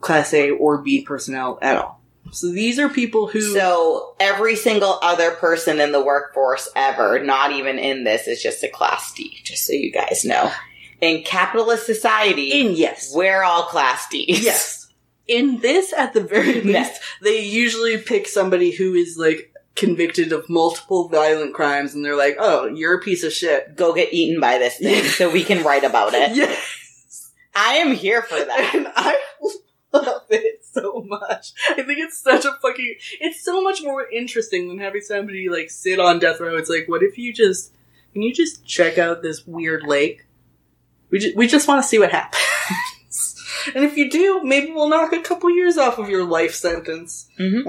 [0.00, 2.01] Class A or B personnel at all.
[2.30, 3.40] So these are people who.
[3.40, 8.62] So every single other person in the workforce ever, not even in this, is just
[8.62, 10.50] a class D, just so you guys know.
[11.00, 13.12] In capitalist society, in yes.
[13.14, 14.24] we're all class D.
[14.28, 14.88] Yes.
[15.26, 17.00] In this, at the very least, Yes.
[17.22, 22.36] they usually pick somebody who is like convicted of multiple violent crimes and they're like,
[22.38, 23.74] oh, you're a piece of shit.
[23.76, 26.36] Go get eaten by this thing so we can write about it.
[26.36, 27.32] Yes.
[27.54, 29.16] I am here for that.
[30.02, 31.52] Love it so much.
[31.70, 32.94] I think it's such a fucking.
[33.20, 36.56] It's so much more interesting than having somebody like sit on death row.
[36.56, 37.72] It's like, what if you just.
[38.12, 40.26] Can you just check out this weird lake?
[41.10, 42.42] We just, we just want to see what happens.
[43.74, 47.28] and if you do, maybe we'll knock a couple years off of your life sentence.
[47.38, 47.66] Mhm.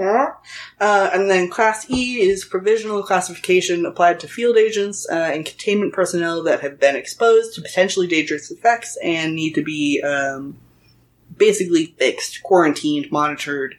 [0.80, 5.92] Uh, and then Class E is provisional classification applied to field agents uh, and containment
[5.92, 10.58] personnel that have been exposed to potentially dangerous effects and need to be um,
[11.36, 13.76] basically fixed, quarantined, monitored.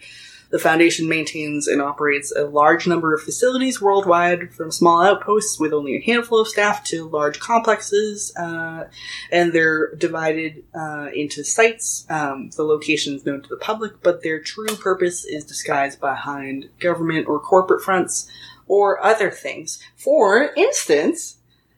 [0.51, 5.73] The Foundation maintains and operates a large number of facilities worldwide, from small outposts with
[5.73, 8.85] only a handful of staff to large complexes, uh,
[9.31, 14.39] and they're divided uh, into sites, um, the locations known to the public, but their
[14.39, 18.29] true purpose is disguised behind government or corporate fronts
[18.67, 19.81] or other things.
[19.97, 21.37] For instance,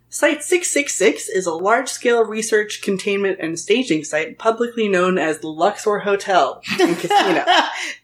[0.10, 5.50] Site 666 is a large scale research, containment, and staging site publicly known as the
[5.50, 7.44] Luxor Hotel and Casino.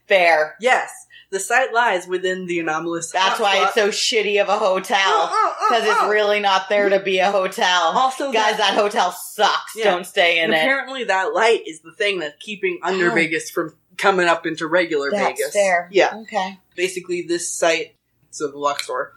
[0.06, 0.54] Fair.
[0.60, 0.90] Yes,
[1.30, 3.10] the site lies within the anomalous.
[3.10, 4.98] That's why it's so shitty of a hotel.
[5.02, 7.92] Oh, oh, oh, because it's really not there to be a hotel.
[7.94, 9.72] Also, Guys, that- that hotel sucks.
[9.74, 9.84] Yeah.
[9.84, 10.56] Don't stay in and it.
[10.58, 13.14] apparently that light is the thing that's keeping under Oh.
[13.14, 15.54] Vegas from coming up into regular That's Vegas.
[15.54, 15.88] fair.
[15.90, 16.16] Yeah.
[16.22, 16.58] Okay.
[16.76, 17.94] basically this site,
[18.30, 19.12] so the Luxor,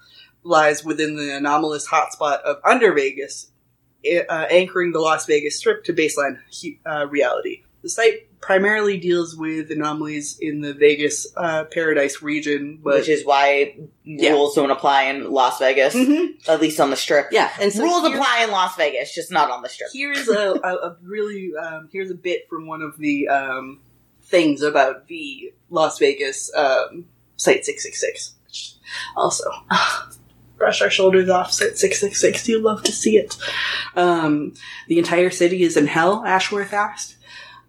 [0.47, 3.51] lies within the anomalous hotspot of under Vegas,
[4.05, 6.39] uh, anchoring the Las Vegas Strip to baseline
[6.85, 7.63] uh, reality.
[7.83, 13.25] The site primarily deals with anomalies in the Vegas uh, Paradise region, but Which is
[13.25, 14.31] why Yeah.
[14.31, 15.93] rules don't apply in Las Vegas.
[15.95, 16.47] Mhm.
[16.49, 17.27] At least on the strip.
[17.31, 19.89] yeah, and so rules here- apply in Las Vegas, just not on the strip.
[19.93, 23.79] Here's a, a, a really um, here's a bit from one of the um,
[24.23, 27.05] things about the Las Vegas um,
[27.37, 28.33] Site Six Six Six.
[29.15, 29.43] Also,
[30.57, 31.51] brush our shoulders off.
[31.51, 32.47] Six Six.
[32.47, 33.37] You love to see it.
[33.95, 34.53] Um,
[34.87, 36.23] the entire city is in hell.
[36.25, 37.15] Ashworth asked.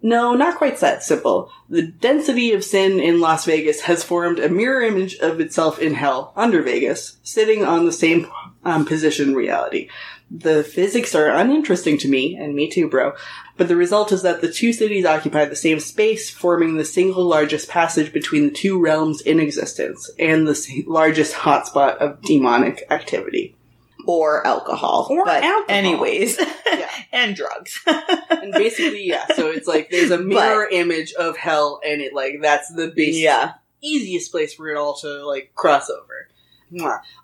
[0.00, 1.50] No, not quite that simple.
[1.68, 5.94] The density of sin in Las Vegas has formed a mirror image of itself in
[5.94, 8.28] hell, under Vegas, sitting on the same
[8.64, 9.88] um, position reality.
[10.30, 13.14] The physics are uninteresting to me, and me too, bro.
[13.56, 17.24] But the result is that the two cities occupy the same space, forming the single
[17.24, 23.56] largest passage between the two realms in existence, and the largest hotspot of demonic activity.
[24.06, 25.06] Or alcohol.
[25.10, 25.64] Or but alcohol.
[25.68, 26.38] anyways.
[26.68, 26.90] Yeah.
[27.12, 27.80] and drugs.
[28.30, 32.40] And basically, yeah, so it's like there's a mirror image of hell, and it like
[32.40, 33.54] that's the basic yeah.
[33.82, 36.28] easiest place for it all to like cross over.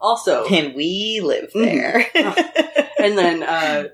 [0.00, 1.64] Also, Can we live Mhm.
[1.64, 2.06] there?
[2.98, 3.84] and then uh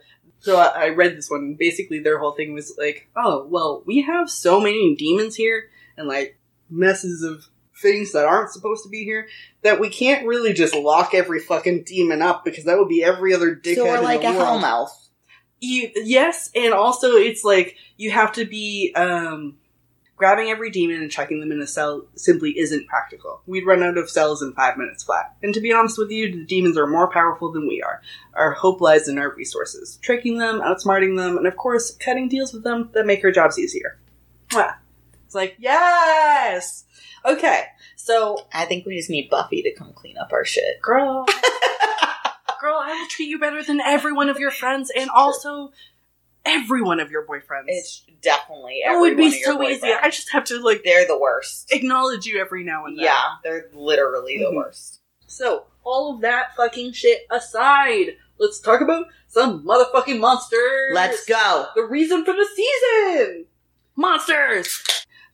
[0.40, 4.02] so I, I read this one basically their whole thing was like oh well we
[4.02, 5.64] have so many demons here
[5.96, 6.38] and like
[6.70, 7.44] messes of
[7.82, 9.26] things that aren't supposed to be here
[9.62, 13.34] that we can't really just lock every fucking demon up because that would be every
[13.34, 14.62] other dickhead so we're in like a world.
[14.62, 14.90] hellmouth.
[15.62, 19.56] You, yes, and also it's like you have to be um,
[20.20, 23.40] grabbing every demon and chucking them in a cell simply isn't practical.
[23.46, 25.34] We'd run out of cells in five minutes flat.
[25.42, 28.02] And to be honest with you, the demons are more powerful than we are.
[28.34, 32.52] Our hope lies in our resources, tricking them, outsmarting them, and of course, cutting deals
[32.52, 33.98] with them that make our jobs easier.
[34.50, 34.74] Mwah.
[35.24, 36.84] It's like yes.
[37.24, 37.64] Okay,
[37.96, 40.82] so I think we just need Buffy to come clean up our shit.
[40.82, 41.24] girl.
[42.60, 45.72] Girl, I will treat you better than every one of your friends, and also
[46.44, 47.64] every one of your boyfriends.
[47.68, 49.88] It's definitely it would be so easy.
[49.92, 51.72] I just have to like They're the worst.
[51.72, 53.04] acknowledge you every now and then.
[53.04, 54.56] Yeah, they're literally the Mhm.
[54.56, 55.00] worst.
[55.26, 60.92] So all of that fucking shit aside, let's talk about some motherfucking monsters.
[60.94, 61.66] Let's go.
[61.74, 63.46] The reason for the season.
[63.96, 64.82] Monsters.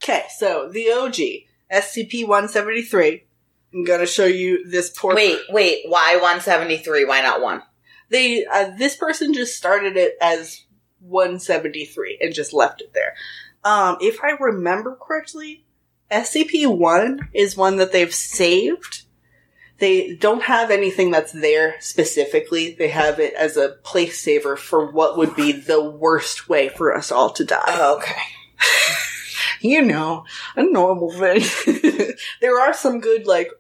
[0.03, 3.25] Okay, so the OG SCP one seventy three.
[3.73, 5.15] I'm gonna show you this poor.
[5.15, 5.85] Wait, wait.
[5.89, 7.05] Why 173?
[7.05, 7.63] Why not one?
[8.09, 10.65] they uh, this person just started it as
[11.01, 13.15] 173 and just left it there.
[13.65, 15.65] Um, if I remember correctly,
[16.11, 19.03] SCP-1 is one that they've saved.
[19.79, 22.75] They don't have anything that's there specifically.
[22.75, 26.95] They have it as a place saver for what would be the worst way for
[26.95, 27.91] us all to die.
[27.97, 28.23] okay.
[29.61, 31.43] you know, a normal thing.
[32.41, 33.51] there are some good, like,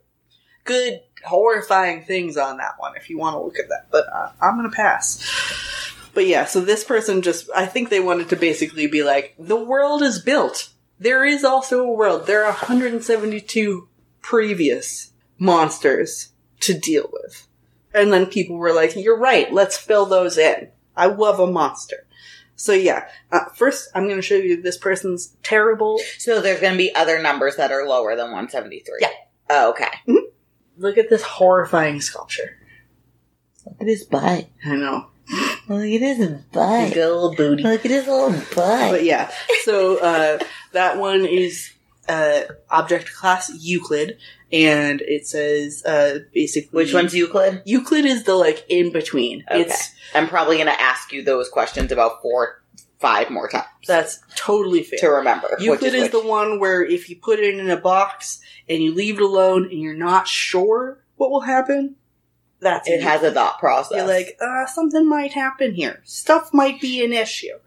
[0.65, 4.31] good horrifying things on that one if you want to look at that, but uh,
[4.41, 5.86] I'm gonna pass.
[6.17, 9.63] But yeah, so this person just, I think they wanted to basically be like, the
[9.63, 10.71] world is built.
[10.99, 12.27] there is also a world.
[12.27, 13.87] There are 172
[14.23, 17.47] previous monsters to deal with.
[17.93, 20.69] And then people were like, you're right, let's fill those in.
[20.97, 22.07] I love a monster.
[22.55, 26.01] So yeah, uh, first I'm going to show you this person's terrible.
[26.17, 29.01] So there's going to be other numbers that are lower than 173.
[29.03, 29.09] Yeah.
[29.51, 29.91] Oh, okay.
[30.79, 32.57] Look at this horrifying sculpture.
[33.67, 34.49] Look at his butt.
[34.65, 35.09] I know.
[35.69, 36.93] Look at his butt.
[36.93, 37.63] a little booty.
[37.63, 38.93] Look at his little butt.
[38.93, 39.31] But yeah,
[39.65, 40.39] so uh,
[40.73, 41.73] that one is
[42.09, 44.19] uh, object class Euclid,
[44.53, 47.63] and it says uh, basically Which one's Euclid?
[47.65, 49.45] Euclid is the like in between.
[49.51, 49.63] Okay.
[49.63, 52.63] It's I'm probably going to ask you those questions about four,
[53.01, 54.99] five more times that's totally fair.
[55.01, 55.49] to remember.
[55.59, 56.13] Euclid is, which.
[56.13, 59.65] the one where if you put it in a box and you leave it alone
[59.65, 61.97] and you're not sure what will happen,
[62.61, 63.97] that's It has a thought process.
[63.99, 66.03] You're like, uh, something might happen here.
[66.05, 67.59] Stuff might be an issue.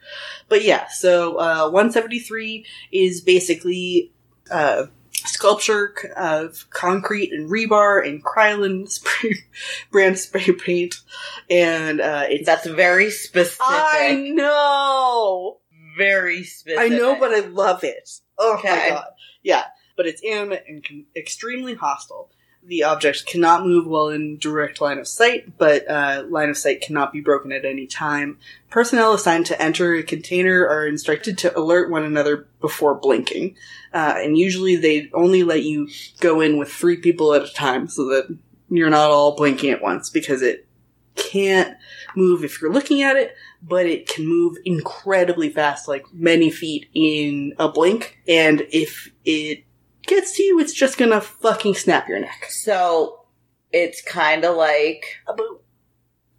[0.47, 4.11] But yeah, so uh, 173 is basically
[4.49, 9.35] uh, sculpture of concrete and rebar and Krylon spray,
[9.91, 10.95] brand spray paint.
[11.49, 12.45] And uh, it's.
[12.45, 13.61] That's very specific.
[13.67, 15.57] I know!
[15.97, 16.79] very specific.
[16.79, 18.09] I know, but I love it.
[18.37, 18.89] Oh my Okay.
[18.89, 19.07] god.
[19.43, 19.65] Yeah,
[19.97, 22.31] but it's animate and extremely hostile.
[22.63, 26.81] The object cannot move while in direct line of sight, but uh, line of sight
[26.81, 28.37] cannot be broken at any time.
[28.69, 33.55] Personnel assigned to enter a container are instructed to alert one another before blinking,
[33.93, 37.87] uh, and usually they only let you go in with three people at a time
[37.87, 38.37] so that
[38.69, 40.67] you're not all blinking at once because it
[41.15, 41.75] can't
[42.15, 46.87] move if you're looking at it, but it can move incredibly fast, like many feet
[46.93, 48.19] in a blink.
[48.27, 49.63] And if it
[50.09, 52.47] gets to you, it's just gonna fucking snap your neck.
[52.49, 53.21] So
[53.71, 55.59] it's kind of like A boo.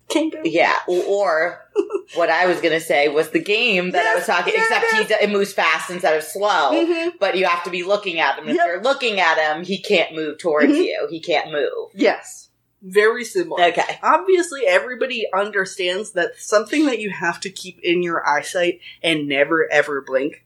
[0.08, 0.40] King boo.
[0.44, 1.60] yeah, or, or
[2.16, 4.52] what I was gonna say was the game that I was talking.
[4.56, 6.72] yeah, except it he d- it moves fast instead of slow.
[6.72, 7.12] Mhm.
[7.20, 8.48] But you have to be looking at him.
[8.48, 8.66] If Yep.
[8.66, 10.84] you're looking at him, he can't move towards Mhm.
[10.84, 11.06] you.
[11.10, 11.90] He can't move.
[11.94, 12.48] Yes.
[12.82, 13.62] Very similar.
[13.66, 13.98] Okay.
[14.02, 19.70] Obviously, everybody understands that something that you have to keep in your eyesight and never
[19.70, 20.44] ever blink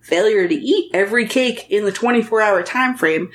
[0.00, 3.30] Failure to eat every cake in the 24-hour time frame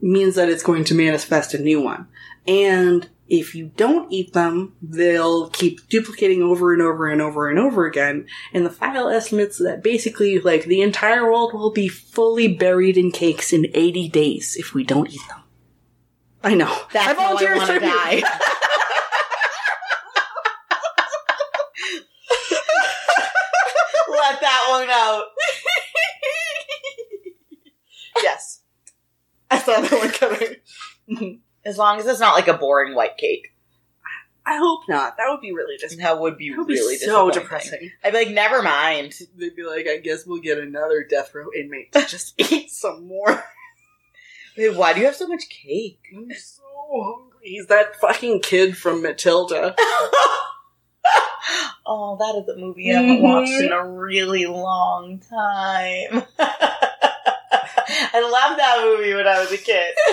[0.00, 2.06] means that it's going to manifest a new one.
[2.46, 7.58] And if you don't eat them, they'll keep duplicating over and over and over and
[7.58, 8.26] over again.
[8.52, 13.10] And the file estimates that basically, like, the entire world will be fully buried in
[13.10, 15.40] cakes in 80 days if we don't eat them.
[16.46, 16.72] I know.
[16.92, 18.22] That's how I volunteer want to as die.
[24.08, 25.24] Let that one out.
[28.22, 28.60] yes.
[29.50, 30.10] I saw that one
[31.08, 31.40] coming.
[31.64, 33.52] As long as it's not like a boring white cake.
[34.44, 35.16] I hope not.
[35.16, 36.04] That would be really disappointing.
[36.04, 37.42] That would be That would be really so disappointing.
[37.42, 37.90] depressing.
[38.04, 39.14] I'd be like, never mind.
[39.36, 43.06] They'd be like, I guess we'll get another death row inmate to just eat some
[43.08, 43.44] more.
[44.56, 46.00] Wait, why do you have so much cake?
[46.16, 47.38] I'm so hungry.
[47.42, 49.74] He's that fucking kid from Matilda.
[51.86, 53.66] oh, that is a movie I haven't watched Mhm.
[53.66, 56.24] in a really long time.
[56.38, 59.94] I loved that movie when I was a kid.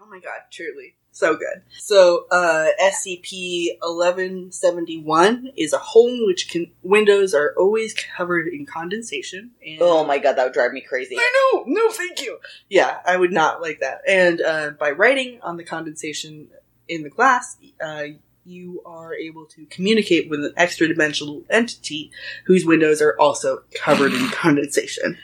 [0.00, 0.94] Oh my god, truly.
[1.18, 1.62] So good.
[1.76, 9.50] So, uh, SCP 1171 is a home which can, windows are always covered in condensation.
[9.66, 11.16] And Oh my god, that would drive me crazy.
[11.18, 11.64] I know!
[11.66, 12.38] No, thank you!
[12.68, 14.02] Yeah, I would not like that.
[14.06, 16.50] And, uh, by writing on the condensation
[16.86, 18.04] in the glass, uh,
[18.44, 22.12] you are able to communicate with an extra dimensional entity
[22.44, 25.18] whose windows are also covered in condensation.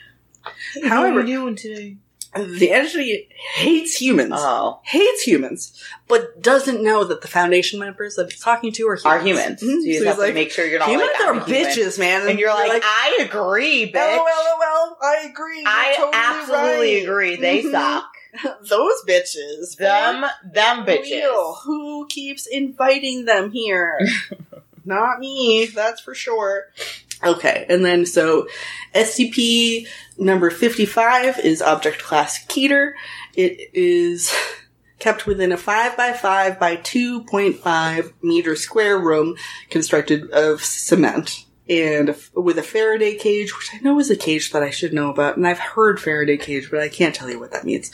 [0.83, 1.97] How However, are you doing today?
[2.35, 5.71] The entity hates humans Oh, hates humans,
[6.07, 9.05] but doesn't know that the Foundation members that he's talking to are humans.
[9.05, 9.61] are humans.
[9.61, 9.81] Mhm.
[9.81, 11.41] So you So just have he's to make sure you're not humans like, are I'm
[11.41, 11.63] a human.
[11.71, 12.27] bitches, man.
[12.27, 14.17] And you're like, I agree, bitch.
[14.17, 15.59] LOL, LOL, I agree.
[15.61, 17.03] You're I totally absolutely right.
[17.03, 17.35] agree.
[17.37, 17.71] They Mhm.
[17.71, 18.05] suck.
[18.69, 19.77] Those bitches.
[19.77, 21.03] Them, them bitches.
[21.11, 21.53] real.
[21.63, 23.97] Who keeps inviting them here?
[24.87, 26.65] Not me, that's for sure.
[27.23, 28.47] Okay, and then so
[28.93, 29.87] SCP
[30.17, 32.93] number 55 is object class Keter.
[33.35, 34.33] It is
[34.99, 39.35] kept within a 5 by 5 by 2.5 meter square room
[39.69, 44.61] constructed of cement and with a Faraday cage, which I know is a cage that
[44.61, 47.51] I should know about, and I've heard Faraday cage, but I can't tell you what
[47.51, 47.91] that means.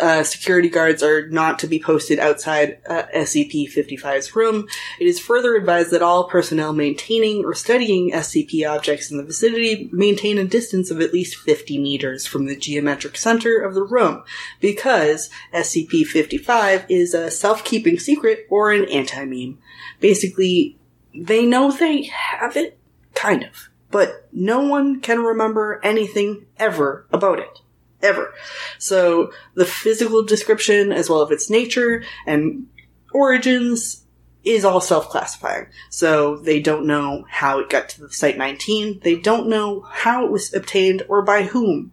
[0.00, 4.66] Uh, security guards are not to be posted outside uh, SCP-55's room.
[4.98, 9.90] It is further advised that all personnel maintaining or studying SCP objects in the vicinity
[9.92, 14.22] maintain a distance of at least 50 meters from the geometric center of the room,
[14.60, 19.58] because SCP-55 is a self-keeping secret or an anti-meme.
[20.00, 20.77] Basically,
[21.18, 22.78] they know they have it,
[23.14, 27.58] kind of, but no one can remember anything ever about it.
[28.00, 28.32] Ever.
[28.78, 32.68] So the physical description, as well as its nature and
[33.12, 34.04] origins,
[34.44, 35.66] is all self-classifying.
[35.90, 39.00] So they don't know how it got to the Site 19.
[39.02, 41.92] They don't know how it was obtained or by whom.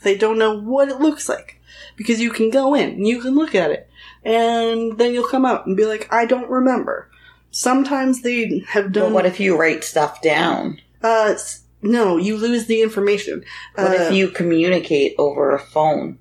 [0.00, 1.60] They don't know what it looks like.
[1.96, 3.90] Because you can go in you can look at it.
[4.24, 7.10] And then you'll come out and be like, I don't remember.
[7.50, 9.12] Sometimes they have But done.
[9.12, 10.80] what if you write stuff down?
[11.02, 11.34] Uh,
[11.82, 13.44] no, you lose the information.
[13.74, 16.18] What Uh, if you communicate over a phone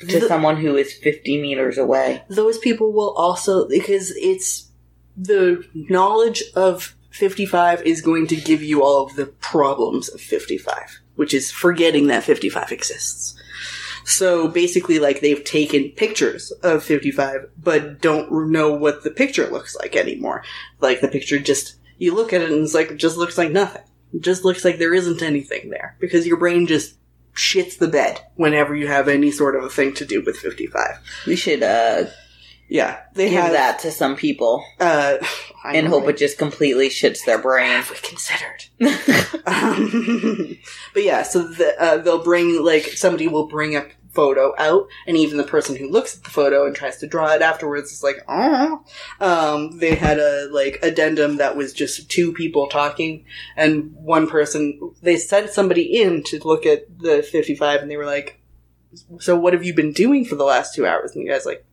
[0.00, 2.22] to the- someone who is 50 meters away?
[2.28, 4.66] those people will also because it's
[5.16, 11.00] the knowledge of 55 is going to give you all of the problems of 55
[11.16, 13.34] which is forgetting that 55 exists
[14.08, 19.76] so basically like they've taken pictures of 55 but don't know what the picture looks
[19.76, 20.42] like anymore
[20.80, 23.50] like the picture just you look at it and it's like it just looks like
[23.50, 23.82] nothing
[24.14, 26.94] it just looks like there isn't anything there because your brain just
[27.34, 30.98] shits the bed whenever you have any sort of a thing to do with 55
[31.26, 32.06] We should uh,
[32.68, 35.16] yeah, they give have that to some people Uh,
[35.64, 37.70] and hope it just completely shits their brain.
[37.70, 38.64] Have we considered?
[39.46, 40.58] um,
[40.94, 45.16] but yeah, so the, uh, they'll bring like somebody will bring a photo out, and
[45.16, 48.02] even the person who looks at the photo and tries to draw it afterwards is
[48.02, 48.84] like, oh.
[49.20, 53.24] Um, they had a like addendum that was just two people talking,
[53.56, 58.06] and one person they sent somebody in to look at the fifty-five, and they were
[58.06, 58.40] like,
[59.20, 61.64] "So what have you been doing for the last two hours?" And the guy's like.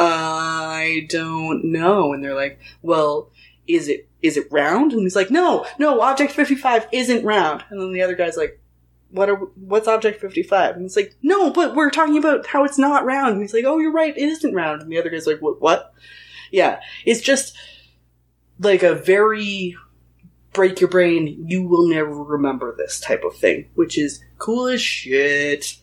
[0.00, 2.12] I don't know.
[2.12, 3.32] And they're like, well,
[3.66, 4.92] is it is it round?
[4.92, 7.64] And he's like, no, no, object fifty five isn't round.
[7.68, 8.60] And then the other guy's like,
[9.10, 10.74] what are what's object fifty five?
[10.74, 13.32] And he's like, no, but we're talking about how it's not round.
[13.32, 14.82] And he's like, oh, you're right, it isn't round.
[14.82, 15.60] And the other guy's like, what?
[15.60, 15.92] What?
[16.50, 17.56] Yeah, it's just
[18.60, 19.76] like a very
[20.52, 21.44] break your brain.
[21.46, 25.76] You will never remember this type of thing, which is cool as shit.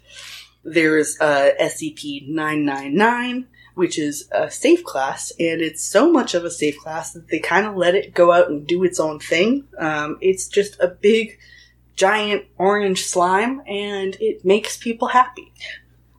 [0.63, 6.43] There's SCP nine nine nine which is a safe class, and it's so much of
[6.43, 9.19] a safe class that they kind of let it go out and do its own
[9.19, 9.67] thing.
[9.77, 11.37] Um, it's just a big,
[11.95, 15.53] giant orange slime, and it makes people happy.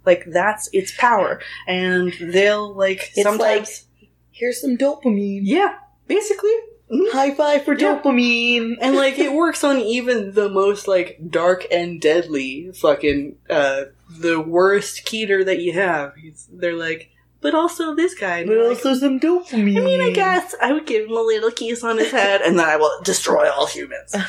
[0.04, 3.84] Like that's its power, and they'll like It's sometimes,
[4.30, 5.40] Here's some dopamine.
[5.44, 5.74] yeah,
[6.06, 6.52] basically.
[6.92, 7.10] Mhm.
[7.10, 7.98] High five for Yeah.
[8.00, 8.76] dopamine.
[8.80, 14.40] and like it works on even the most like dark and deadly fucking uh the
[14.40, 16.14] worst keter that you have.
[16.14, 17.10] He's, they're like,
[17.40, 18.44] but also this guy.
[18.46, 19.78] But like, also some dopamine.
[19.78, 22.56] I mean, I guess I would give him a little kiss on his head, and
[22.56, 24.14] then I will destroy all humans.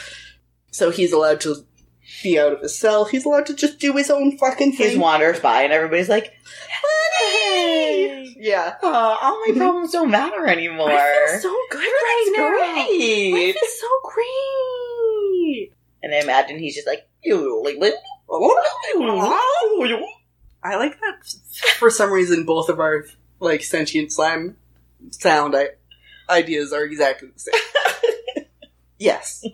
[0.72, 1.56] so he's allowed to
[2.24, 3.06] be out of his cell.
[3.06, 4.88] He's allowed to just do his own fucking He thing.
[4.88, 6.34] just wanders by and everybody's like,
[6.70, 8.36] Honey!
[8.40, 8.76] yeah.
[8.82, 9.60] Oh, all my mm-hmm.
[9.60, 10.92] problems don't matter anymore.
[10.92, 12.44] I feel so good right now.
[12.46, 13.54] I Great.
[13.54, 15.74] feel so great.
[16.04, 17.08] And I imagine he's just like,
[20.64, 21.28] I like that.
[21.78, 23.06] For some reason, both of our
[23.40, 24.58] like sentient slime
[25.12, 25.72] sound I-
[26.30, 28.46] ideas are exactly the same.
[28.98, 29.46] yes,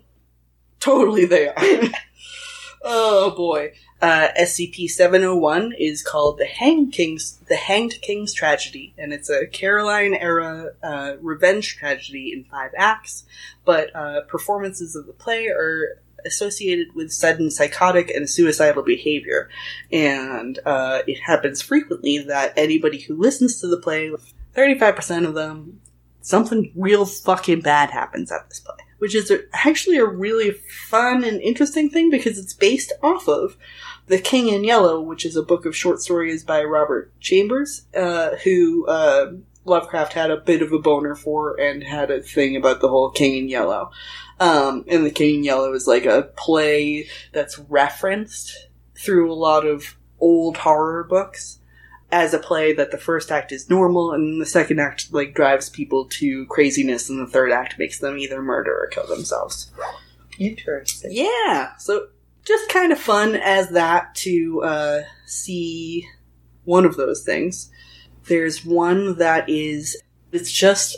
[0.84, 1.56] totally they are.
[2.84, 3.74] oh boy.
[4.02, 9.14] Uh, SCP seven hundred one is called the Hanged King's the Hanged King's Tragedy, and
[9.14, 13.24] it's a Caroline era uh, revenge tragedy in five acts.
[13.64, 19.50] But uh, performances of the play are associated with sudden psychotic and suicidal behavior
[19.92, 24.10] and uh, it happens frequently that anybody who listens to the play,
[24.56, 25.82] 35% of them,
[26.22, 28.83] something real fucking bad happens at this play.
[29.04, 30.51] Which is actually a really
[30.88, 33.58] fun and interesting thing because it's based off of
[34.08, 38.38] The King in Yellow, which is a book of short stories by Robert Chambers, uh,
[38.45, 39.34] who uh,
[39.66, 43.10] Lovecraft had a bit of a boner for and had a thing about the whole
[43.10, 43.91] King in Yellow.
[44.39, 49.66] Um, and The King in Yellow is like a play that's referenced through a lot
[49.66, 51.60] of old horror books
[52.14, 55.68] as a play that the first act is normal and the second act like drives
[55.70, 59.72] people to craziness and the third act makes them either murder or kill themselves.
[60.39, 61.09] Interesting.
[61.11, 61.76] Yeah.
[61.78, 62.07] So
[62.45, 66.07] just kind of fun as that to uh see
[66.66, 67.72] one of those things.
[68.28, 69.97] There's one that is,
[70.32, 70.95] it's just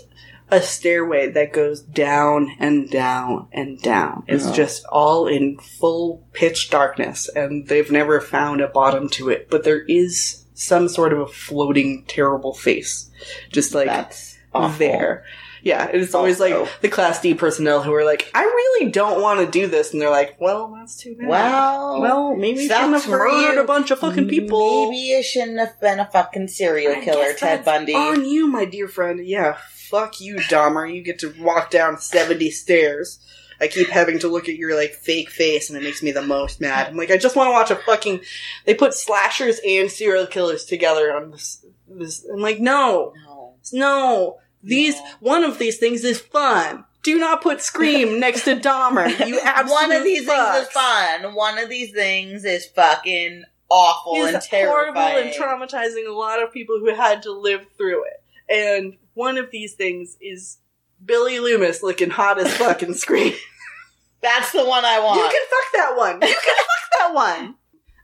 [0.52, 4.24] a stairway that goes down and down and down.
[4.28, 4.54] It's Oh.
[4.54, 9.50] just all in full pitch darkness, and they've never found a bottom to it.
[9.50, 13.12] But there is some sort of a floating, terrible face,
[13.52, 14.80] just like That's awful.
[14.80, 15.24] there.
[15.62, 19.20] Yeah, and it's always like the Class D personnel who are like, "I really don't
[19.20, 22.68] want to do this," and they're like, "Well, that's too bad." Well, well, maybe you
[22.70, 23.62] shouldn't have murdered you.
[23.62, 24.86] a bunch of fucking people.
[24.92, 27.96] Maybe you shouldn't have been a fucking serial I killer, Ted Bundy.
[27.96, 29.26] On you, my dear friend.
[29.26, 30.94] Yeah, fuck you, Dahmer.
[30.94, 33.20] You get to walk down 70 stairs.
[33.62, 36.22] I keep having to look at your like fake face and it makes me the
[36.22, 36.88] most mad.
[36.88, 38.22] I'm like, I just want to watch a fucking
[38.66, 43.14] they put slashers and serial killers together on this this I'm like, no.
[43.26, 43.54] No.
[43.74, 44.38] No.
[44.64, 45.06] These No.
[45.20, 46.86] one of these things is fun.
[47.04, 49.08] Do not put Scream next to Dahmer.
[49.28, 50.54] You absolute One of these fucks.
[50.56, 51.36] things is fun.
[51.36, 54.68] One of these things is fucking awful and terrifying.
[54.68, 58.22] horrible and traumatizing a lot of people who had to live through it.
[58.50, 60.58] And one of these things is
[61.04, 63.34] Billy Loomis looking hot as fuck and Scream.
[64.22, 65.18] That's the one I want.
[65.18, 66.16] You can fuck that one.
[66.16, 67.56] You can fuck that one.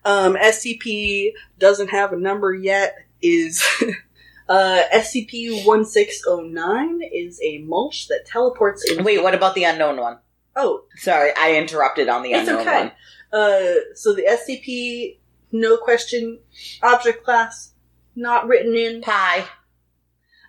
[0.03, 2.95] Um, SCP doesn't have a number yet.
[3.21, 3.63] Is
[4.49, 9.03] uh, SCP one six zero nine is a mulch that teleports in.
[9.03, 10.17] Wait, what about the unknown one?
[10.55, 12.79] Oh, Sorry, I interrupted on the It's unknown okay.
[12.79, 12.91] one.
[13.31, 15.17] uh, so the SCP
[15.51, 16.39] no question
[16.83, 17.73] object class
[18.15, 19.01] not written in.
[19.01, 19.45] Pie.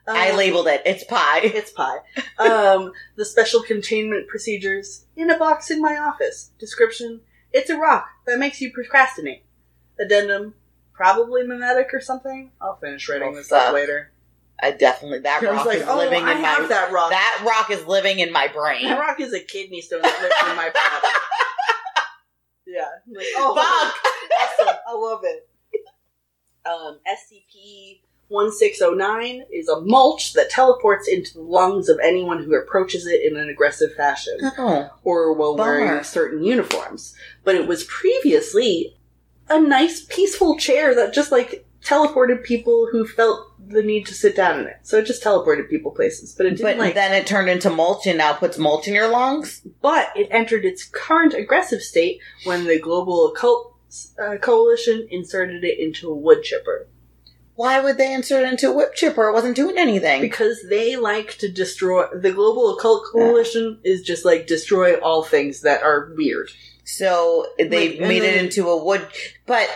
[0.06, 0.82] I Um, labeled it.
[0.84, 1.40] It's pie.
[1.44, 1.98] It's pie.
[2.38, 6.50] Um, the special containment procedures in a box in my office.
[6.58, 7.20] Description:
[7.52, 9.44] It's a rock that makes you procrastinate.
[10.00, 10.54] Addendum:
[10.92, 12.50] Probably memetic or something.
[12.60, 14.10] I'll finish writing this up later.
[14.64, 17.10] I definitely that rock like, is oh, living I in my that rock.
[17.10, 18.84] that rock is living in my brain.
[18.84, 21.14] That rock is a kidney stone that lives in my body.
[22.66, 22.88] yeah.
[23.12, 24.66] Like, oh, Fuck.
[24.66, 24.76] awesome.
[24.86, 25.48] I love it.
[26.64, 28.02] Um, SCP
[28.32, 33.36] 1609 is a mulch that teleports into the lungs of anyone who approaches it in
[33.38, 37.14] an aggressive fashion Oh, or while wearing certain uniforms.
[37.44, 38.96] But it was previously
[39.48, 44.34] a nice, peaceful chair that just like teleported people who felt the need to sit
[44.36, 44.76] down in it.
[44.82, 46.94] So it just teleported people places, but it didn't but like.
[46.94, 49.62] then it turned into mulch and now puts mulch in your lungs.
[49.80, 53.74] but it entered its current aggressive state when the Global Occult
[54.18, 56.86] uh, Coalition inserted it into a wood chipper.
[57.54, 59.28] Why would they insert it into a whip chipper?
[59.28, 60.20] It wasn't doing anything.
[60.22, 62.06] Because they like to destroy.
[62.14, 66.50] The Global Occult Coalition is just like destroy all things that are weird.
[66.84, 69.06] so they Like, made it into a wood.
[69.46, 69.68] But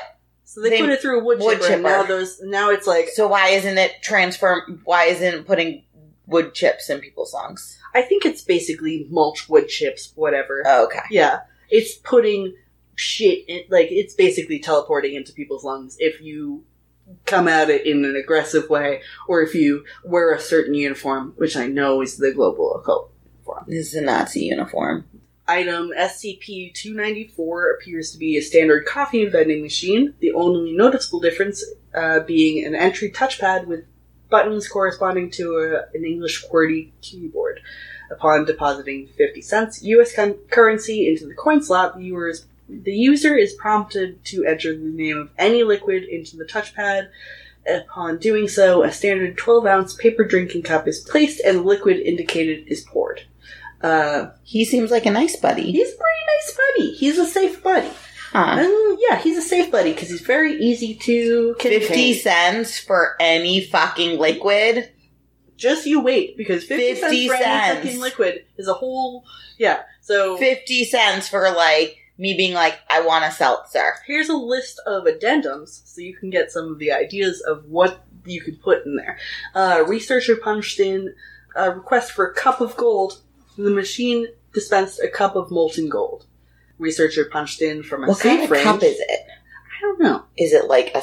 [0.44, 2.86] So they, They- put it through a wood, wood chipper, and now those now it's
[2.86, 4.80] like so why isn't it transform?
[4.84, 5.84] Why isn't it putting
[6.26, 7.78] wood chips in people's lungs?
[7.94, 10.62] I think it's basically mulch wood chips, whatever.
[10.66, 11.00] Oh, okay.
[11.10, 12.54] Yeah, it's putting
[12.94, 16.64] shit in, like it's basically teleporting into people's lungs if you
[17.24, 21.56] come at it in an aggressive way or if you wear a certain uniform, which
[21.56, 23.64] I know is the global occult uniform.
[23.68, 25.04] This is a Nazi uniform.
[25.48, 31.64] Item SCP 294 appears to be a standard coffee vending machine, the only noticeable difference
[31.94, 33.84] uh, being an entry touchpad with
[34.28, 37.60] buttons corresponding to a, an English QWERTY keyboard.
[38.10, 43.52] Upon depositing 50 cents US con- currency into the coin slot, viewers, the user is
[43.54, 47.08] prompted to enter the name of any liquid into the touchpad.
[47.68, 51.98] Upon doing so, a standard 12 ounce paper drinking cup is placed and the liquid
[51.98, 53.22] indicated is poured.
[53.82, 55.72] Uh, He seems like a nice buddy.
[55.72, 56.92] He's a pretty nice buddy.
[56.94, 57.90] He's a safe buddy.
[58.32, 58.56] Huh.
[58.60, 61.80] And yeah, he's a safe buddy because he's very easy to contain.
[61.80, 64.92] 50 cents for any fucking liquid?
[65.56, 69.24] Just you wait because 50, 50 cents for any fucking liquid is a whole.
[69.58, 69.82] Yeah.
[70.02, 73.94] So 50 cents for like me being like, I want a seltzer.
[74.06, 78.04] here's a list of addendums so you can get some of the ideas of what
[78.24, 79.18] you could put in there.
[79.54, 81.14] Uh, researcher punched in
[81.54, 83.20] a request for a cup of gold.
[83.56, 86.26] The machine dispensed a cup of molten gold.
[86.78, 88.64] Researcher punched in from a What safe kind of range.
[88.64, 89.20] cup is it?
[89.86, 90.22] I don't know.
[90.36, 90.98] Is it like a.
[90.98, 91.02] uh,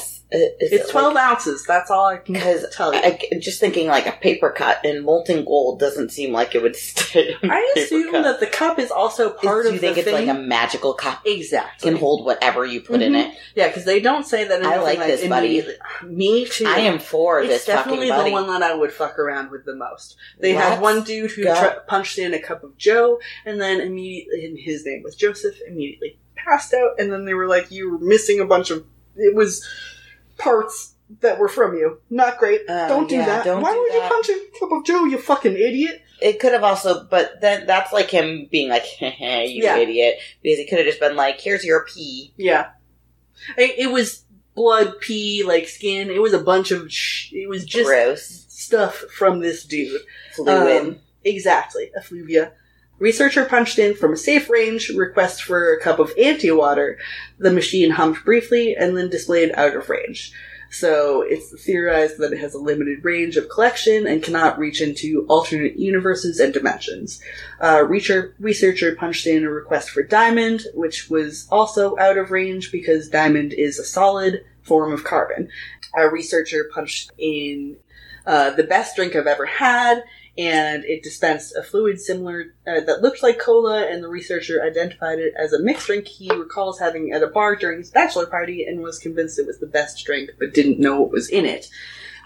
[0.59, 1.65] Is It's it 12 like, ounces.
[1.65, 2.35] That's all I can
[2.71, 2.99] tell you.
[2.99, 6.61] I, am just thinking like a paper cut, and molten gold doesn't seem like it
[6.61, 7.35] would stay.
[7.41, 8.23] in I assume cut.
[8.23, 9.71] that the cup is also part of.
[9.71, 10.27] Do you think the it's thing.
[10.27, 11.21] like a magical cup?
[11.25, 11.89] exactly.
[11.91, 13.27] Can hold whatever you put in Mhm.
[13.31, 13.37] it.
[13.55, 14.63] Yeah, because they don't say that.
[14.63, 15.65] I like this, buddy.
[16.05, 16.65] Me too.
[16.67, 18.29] I am for It's this definitely fucking buddy.
[18.31, 20.17] the one that I would fuck around with the most.
[20.39, 21.55] They had Let's one dude who go.
[21.59, 25.55] tr- punched in a cup of Joe, and then immediately, and his name was Joseph,
[25.67, 28.85] immediately passed out, and then they were like, "You were missing a bunch of.
[29.15, 29.67] It was
[30.37, 31.99] parts that were from you.
[32.09, 32.61] Not great.
[32.67, 33.45] Uh, don't do yeah, that.
[33.45, 34.03] don't Why do would that.
[34.03, 35.05] you punch a cup of Joe?
[35.05, 39.11] You fucking idiot." It could have also, but then that's like him being like, you
[39.19, 39.75] Yeah.
[39.77, 40.19] idiot.
[40.41, 42.33] Because he could have just been like, here's your pee.
[42.37, 42.69] Yeah.
[43.57, 44.23] It, it was
[44.55, 46.09] blood, pee, like skin.
[46.09, 46.89] It was a bunch of.
[46.91, 48.45] Sh- it was just Gross.
[48.47, 49.99] stuff from this dude.
[50.33, 50.81] Fluid.
[50.81, 52.53] Um, exactly, effluvia.
[53.03, 56.97] Researcher punched in from a safe range request for a cup of anti-water.
[57.37, 60.31] The machine hummed briefly and then displayed out of range.
[60.71, 65.25] So it's theorized that it has a limited range of collection and cannot reach into
[65.27, 67.19] alternate universes and dimensions.
[67.59, 73.09] Uh, researcher punched in a request for diamond, which was also out of range because
[73.09, 75.49] diamond is a solid form of carbon.
[75.93, 77.75] A researcher punched in
[78.25, 80.05] uh, the best drink I've ever had,
[80.37, 83.85] and it dispensed a fluid similar uh, that looked like cola.
[83.85, 87.55] And the researcher identified it as a mixed drink he recalls having at a bar
[87.55, 91.01] during his bachelor party, and was convinced it was the best drink, but didn't know
[91.01, 91.67] what was in it.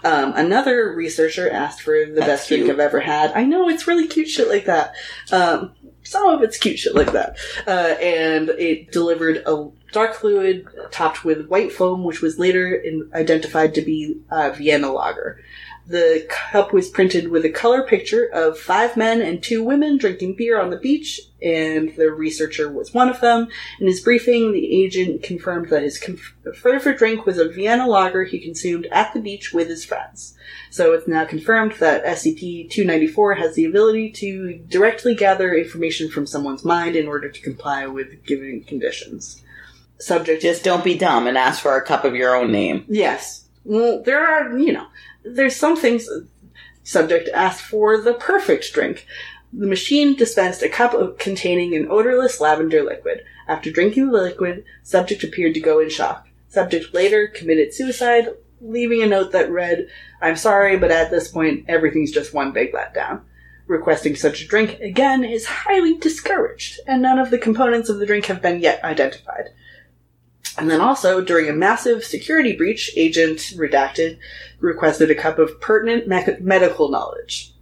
[0.04, 2.70] Um, another researcher asked for the That's best drink.
[2.70, 3.32] I've ever had.
[3.32, 4.94] I know it's really cute shit like that.
[5.32, 5.72] Um,
[6.04, 7.36] some of it's cute shit like that.
[7.66, 13.10] Uh, and it delivered a dark fluid topped with white foam, which was later in,
[13.12, 15.40] identified to be uh, Vienna lager.
[15.88, 20.34] The cup was printed with a color picture of five men and two women drinking
[20.36, 23.48] beer on the beach, and the researcher was one of them.
[23.80, 28.24] In his briefing, the agent confirmed that his conf- favorite drink was a Vienna lager
[28.24, 30.36] he consumed at the beach with his friends.
[30.70, 36.66] So it's now confirmed that SCP-294 has the ability to directly gather information from someone's
[36.66, 39.42] mind in order to comply with given conditions.
[39.98, 42.84] Subject Just don't be dumb and ask for a cup of your own name.
[42.88, 43.46] Yes.
[43.64, 44.86] Well, there are, you know,
[45.24, 46.08] there's some things.
[46.82, 49.06] Subject asked for the perfect drink.
[49.52, 53.24] The machine dispensed a cup of, containing an odorless lavender liquid.
[53.46, 56.28] After drinking the liquid, subject appeared to go in shock.
[56.48, 58.28] Subject later committed suicide,
[58.60, 59.88] leaving a note that read,
[60.20, 63.22] I'm sorry, but at this point, everything's just one big letdown.
[63.66, 68.06] Requesting such a drink again is highly discouraged, and none of the components of the
[68.06, 69.50] drink have been yet identified.
[70.58, 74.18] And then also, during a massive security breach, Agent Redacted
[74.60, 77.52] requested a cup of pertinent me- medical knowledge,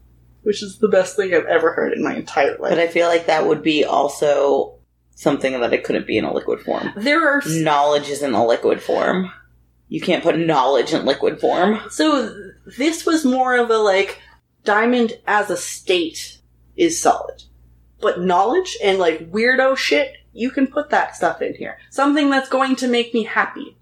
[0.42, 2.70] which is the best thing I've ever heard in my entire life.
[2.70, 4.74] But I feel like that would be also
[5.14, 6.92] something that it couldn't be in a liquid form.
[6.97, 9.30] there are Knowledge is in a liquid form.
[9.88, 11.80] You can't put knowledge in liquid form.
[11.90, 12.34] so
[12.76, 14.20] this was more of a like
[14.64, 16.38] diamond as a state
[16.76, 17.44] is solid,
[18.01, 21.78] but knowledge and like weirdo shit you can put that stuff in here.
[21.91, 23.76] Something that's going to make me happy.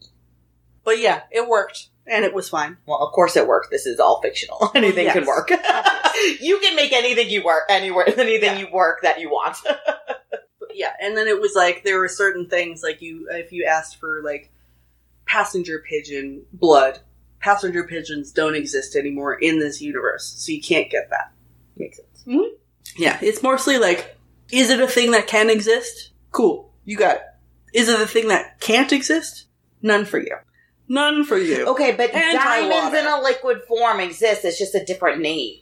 [0.84, 2.76] But yeah, it worked and it was fine.
[2.86, 3.70] Well, of course it worked.
[3.70, 4.70] This is all fictional.
[4.74, 5.14] Anything Yes.
[5.14, 5.50] can work.
[6.40, 8.58] you can make anything you work anywhere, anything Yeah.
[8.58, 9.56] you work that you want.
[10.74, 14.00] Yeah, and then it was like there were certain things like you if you asked
[14.00, 14.50] for like
[15.24, 16.98] passenger pigeon blood,
[17.40, 21.32] passenger pigeons don't exist anymore in this universe, so you can't get that.
[21.76, 22.24] Makes sense.
[22.26, 22.54] Mm-hmm.
[22.96, 24.16] Yeah, it's mostly like,
[24.50, 26.10] is it a thing that can exist?
[26.34, 27.22] Cool, you got it.
[27.72, 29.46] Is it a thing that can't exist?
[29.82, 30.36] None for you.
[30.88, 31.66] None for you.
[31.68, 32.68] Okay, but Anti-water.
[32.68, 34.44] diamonds in a liquid form exist.
[34.44, 35.60] It's just a different name.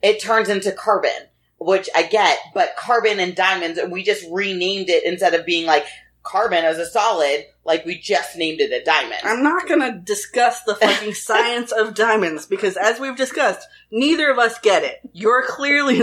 [0.00, 1.10] It turns into carbon,
[1.58, 5.84] which I get, but carbon and diamonds, we just renamed it instead of being like
[6.22, 9.20] carbon as a solid, like we just named it a diamond.
[9.24, 14.38] I'm not gonna discuss the fucking science of diamonds because, as we've discussed, neither of
[14.38, 15.00] us get it.
[15.12, 16.02] You're clearly,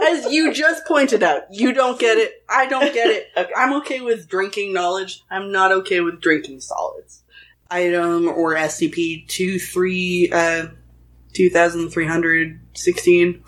[0.00, 2.44] as you just pointed out, you don't get it.
[2.48, 3.28] I don't get it.
[3.36, 3.50] Okay.
[3.56, 5.24] I'm okay with drinking knowledge.
[5.30, 7.22] I'm not okay with drinking solids.
[7.70, 10.66] Item or SCP two three uh
[11.32, 13.42] two thousand three hundred sixteen.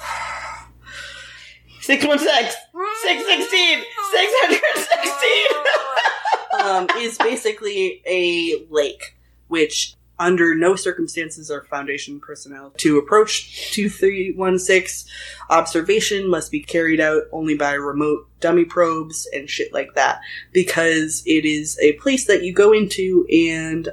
[1.80, 2.56] 616,
[3.02, 5.04] 616, 616.
[6.64, 9.18] um, is basically a lake,
[9.48, 9.94] which
[10.24, 15.10] under no circumstances are Foundation personnel to approach 2316.
[15.50, 20.20] Observation must be carried out only by remote dummy probes and shit like that,
[20.52, 23.90] because it is a place that you go into and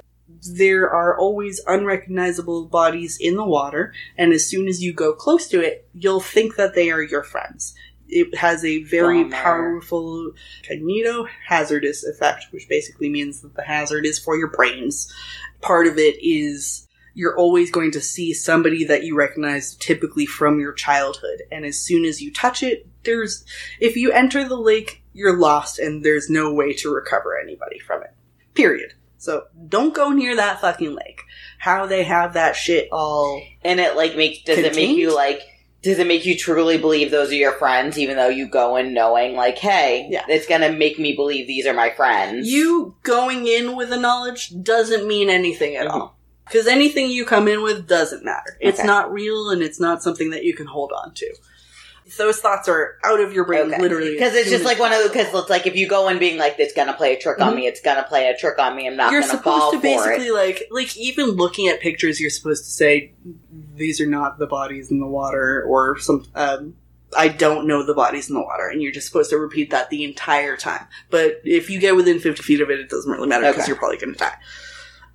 [0.54, 5.48] there are always unrecognizable bodies in the water, and as soon as you go close
[5.50, 7.76] to it, you'll think that they are your friends.
[8.14, 9.36] It has a very Bummer.
[9.36, 15.14] powerful cognito hazardous effect, which basically means that the hazard is for your brains.
[15.62, 20.60] Part of it is you're always going to see somebody that you recognize typically from
[20.60, 23.44] your childhood, and as soon as you touch it, there's
[23.80, 28.02] if you enter the lake, you're lost, and there's no way to recover anybody from
[28.04, 28.14] it.
[28.54, 28.94] Period.
[29.18, 31.22] So don't go near that fucking lake.
[31.60, 35.42] How they have that shit all and it like makes, does it make you like,
[35.82, 38.94] does it make you truly believe those are your friends, even though you go in
[38.94, 40.24] knowing like, hey, Yeah.
[40.28, 42.48] it's gonna make me believe these are my friends?
[42.48, 45.92] You going in with the knowledge doesn't mean anything at Mhm.
[45.94, 46.18] all.
[46.46, 48.58] Because anything you come in with doesn't matter.
[48.60, 48.88] It's Okay.
[48.88, 51.28] not real and it's not something that you can hold on to.
[52.18, 53.82] Those thoughts are out of your brain, Okay.
[53.82, 54.12] literally.
[54.14, 56.38] Because it's just like one of the, because it's like if you go in being
[56.38, 57.58] like, it's gonna play a trick on Mhm.
[57.58, 59.88] me, it's gonna play a trick on me, I'm not you're gonna fall supposed to
[59.88, 60.34] basically it.
[60.34, 63.14] like like even looking at pictures you're supposed to say
[63.76, 66.76] these are not the bodies in the water or some um
[67.16, 69.90] I don't know the bodies in the water, and you're just supposed to repeat that
[69.90, 70.86] the entire time.
[71.10, 73.68] But if you get within 50 feet of it, it doesn't really matter because Okay.
[73.68, 74.36] you're probably going to die.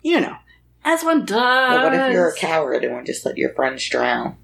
[0.02, 0.36] You know,
[0.84, 1.36] as one does.
[1.38, 4.36] Well, what if you're a coward and just let your friends drown?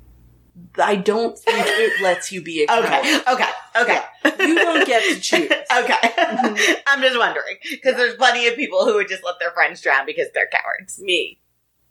[0.79, 2.85] I don't think it lets you be a coward.
[2.85, 3.51] Okay, okay,
[3.81, 4.01] okay.
[4.41, 5.51] You don't get to choose.
[5.77, 5.95] okay.
[5.95, 6.73] Mm-hmm.
[6.87, 7.57] I'm just wondering.
[7.71, 11.01] Because there's plenty of people who would just let their friends drown because they're cowards.
[11.01, 11.39] Me,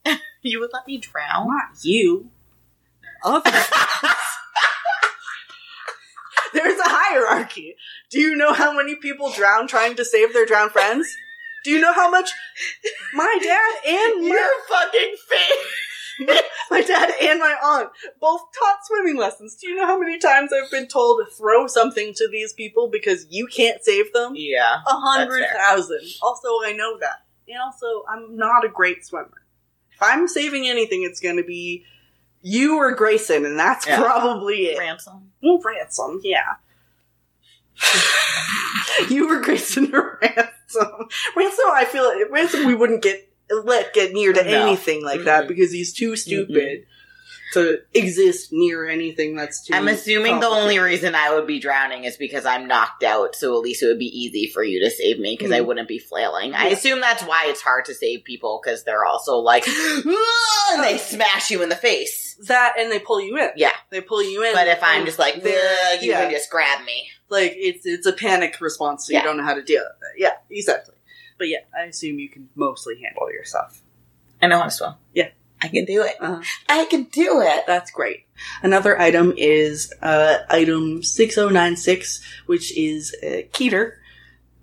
[0.42, 1.48] You would let me drown?
[1.48, 2.30] not you.
[3.24, 3.52] Other
[6.54, 7.76] There's a hierarchy.
[8.10, 11.08] Do you know how many people drown trying to save their drowned friends?
[11.64, 12.32] Do you know how much
[13.14, 15.68] my dad and my, You're fucking fake.
[16.72, 19.56] my dad and my aunt both taught swimming lessons?
[19.56, 22.90] Do you know how many times I've been told to throw something to these people
[22.90, 24.34] because you can't save them?
[24.36, 24.78] Yeah.
[24.88, 26.02] A hundred thousand.
[26.22, 27.24] Also, I know that.
[27.48, 29.44] And also, I'm not a great swimmer.
[29.94, 31.86] If I'm saving anything, it's going to be
[32.42, 33.98] you or Grayson, and that's Yeah.
[33.98, 34.80] probably it.
[34.80, 35.32] Ransom.
[35.44, 36.56] Well, ransom, yeah.
[39.10, 41.08] you were Grayson or ransom.
[41.36, 43.31] Ransom, I feel like ransom we wouldn't get
[43.64, 44.68] let get near to No.
[44.68, 45.48] anything like that Mm-mm.
[45.50, 46.86] because he's too stupid
[47.54, 49.74] to exist near anything that's too.
[49.74, 53.54] I'm assuming the only reason I would be drowning is because I'm knocked out, so
[53.58, 55.66] at least it would be easy for you to save me because I Mhm.
[55.66, 56.54] wouldn't be flailing.
[56.54, 60.84] I assume that's why it's hard to save people because they're also like, "Ah," and
[60.84, 62.28] they smash you in the face.
[62.48, 63.50] that, and they pull you in.
[63.56, 63.74] Yeah.
[63.92, 64.54] they pull you in.
[64.54, 65.42] But if I'm just like, you
[66.02, 66.22] yeah.
[66.22, 67.08] can just grab me.
[67.30, 69.20] like it's it's a panic response, so Yeah.
[69.20, 70.22] you don't know how to deal with it.
[70.22, 70.96] Yeah, exactly.
[71.42, 73.82] But yeah, I assume you can mostly handle yourself.
[74.44, 74.94] I know how to swim.
[75.12, 75.30] Yeah.
[75.60, 76.14] I can do it.
[76.20, 76.44] Uh-huh.
[76.70, 77.64] I can do it.
[77.66, 78.28] That's great.
[78.62, 83.94] Another item is uh, item 6096, which is uh, Keter.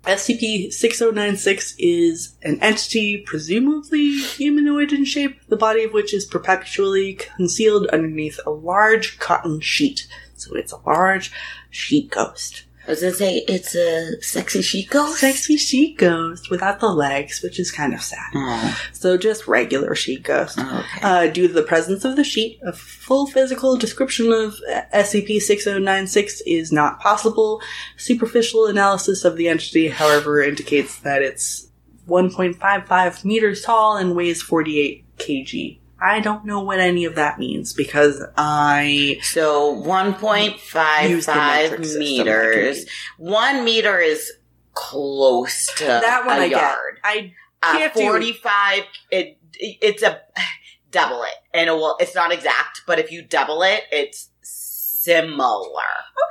[0.05, 7.15] SCP 6096 is an entity presumably humanoid in shape, the body of which is perpetually
[7.15, 10.07] concealed underneath a large cotton sheet.
[10.37, 11.33] So it's a large
[11.69, 12.63] sheet ghost.
[12.89, 15.19] I was gonna say it's a sexy sheet ghost.
[15.19, 18.31] Sexy sheet ghost without the legs, which is kind of sad.
[18.33, 20.57] Oh, So just regular sheet ghost.
[20.57, 20.99] okay.
[21.03, 24.55] Uh, due to the presence of the sheet, a full physical description of
[24.91, 27.61] SCP 6096 is not possible.
[27.95, 31.67] Superficial analysis of the entity, however, indicates that it's
[32.07, 35.78] 1.55 meters tall and weighs 48 kg.
[36.01, 41.25] I don't know what any of that means because I so one point five use
[41.25, 41.99] the five metric system.
[42.01, 42.85] meters.
[43.17, 44.31] One meter is
[44.73, 46.99] close to that one a I yard.
[47.03, 47.05] get.
[47.05, 48.05] I Uh, can't do it.
[48.05, 48.83] Forty-five.
[49.11, 50.21] It, it's a
[50.91, 51.97] double it, and it will.
[51.99, 55.83] It's not exact, but if you double it, it's similar.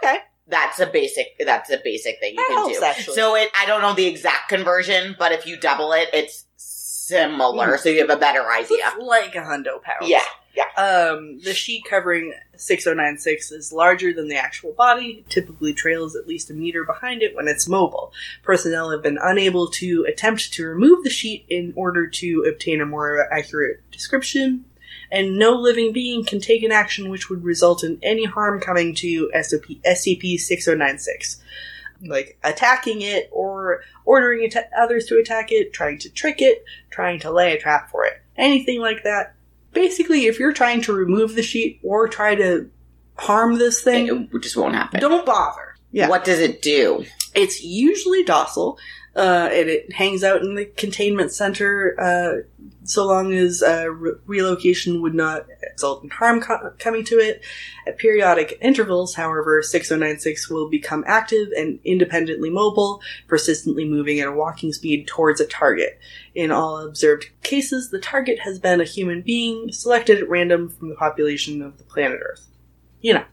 [0.02, 0.18] okay.
[0.50, 1.26] That's a basic.
[1.44, 2.84] That's a basic thing you That can helps, do.
[2.84, 3.14] actually.
[3.16, 3.50] So it.
[3.54, 6.46] I don't know the exact conversion, but if you double it, it's
[7.08, 7.76] similar.
[7.76, 7.78] Mm.
[7.78, 8.78] So you have a better idea.
[8.84, 9.98] It's like a hundo power.
[10.02, 10.22] Yeah.
[10.54, 10.64] Yeah.
[10.76, 16.50] Um, the sheet covering 6096 is larger than the actual body, typically trails at least
[16.50, 18.12] a meter behind it when it's mobile.
[18.42, 22.86] Personnel have been unable to attempt to remove the sheet in order to obtain a
[22.86, 24.64] more accurate description,
[25.12, 28.96] and no living being can take an action which would result in any harm coming
[28.96, 31.40] to SCP, SCP 6096.
[32.04, 37.30] Like attacking it, or ordering others to attack it, trying to trick it, trying to
[37.32, 38.22] lay a trap for it.
[38.36, 39.34] Anything like that
[39.72, 42.70] basically, if you're trying to remove the sheet or try to
[43.16, 45.00] harm this thing, It just won't happen.
[45.00, 45.76] don't bother.
[45.92, 46.08] Yeah.
[46.08, 47.04] What does it do?
[47.34, 48.78] It's usually docile,
[49.16, 52.42] uh, and it hangs out in the containment center uh,
[52.84, 57.42] so long as uh, re- relocation would not result in harm co- coming to it.
[57.86, 64.32] At periodic intervals, however, 6096 will become active and independently mobile, persistently moving at a
[64.32, 65.98] walking speed towards a target.
[66.34, 70.88] In all observed cases, the target has been a human being selected at random from
[70.88, 72.46] the population of the planet Earth.
[73.00, 73.24] You know,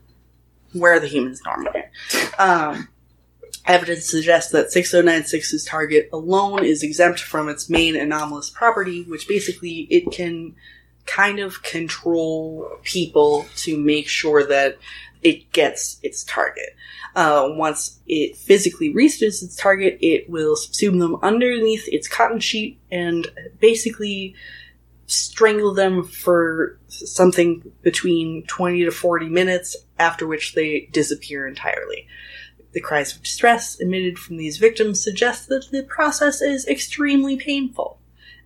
[0.74, 1.84] where the humans normally.
[2.38, 2.88] Um,
[3.68, 9.88] Evidence suggests that 6096's target alone is exempt from its main anomalous property, which basically
[9.90, 10.56] it can
[11.06, 14.78] kind of control people to make sure that
[15.24, 16.76] it gets its target.
[17.16, 22.80] Uh, once it physically reaches its target, it will subsume them underneath its cotton sheet
[22.92, 23.28] and
[23.60, 24.36] basically
[25.08, 32.08] strangle them for something between 20 to 40 minutes, after which they disappear entirely.
[32.76, 37.98] The cries of distress emitted from these victims suggest that the process is extremely painful.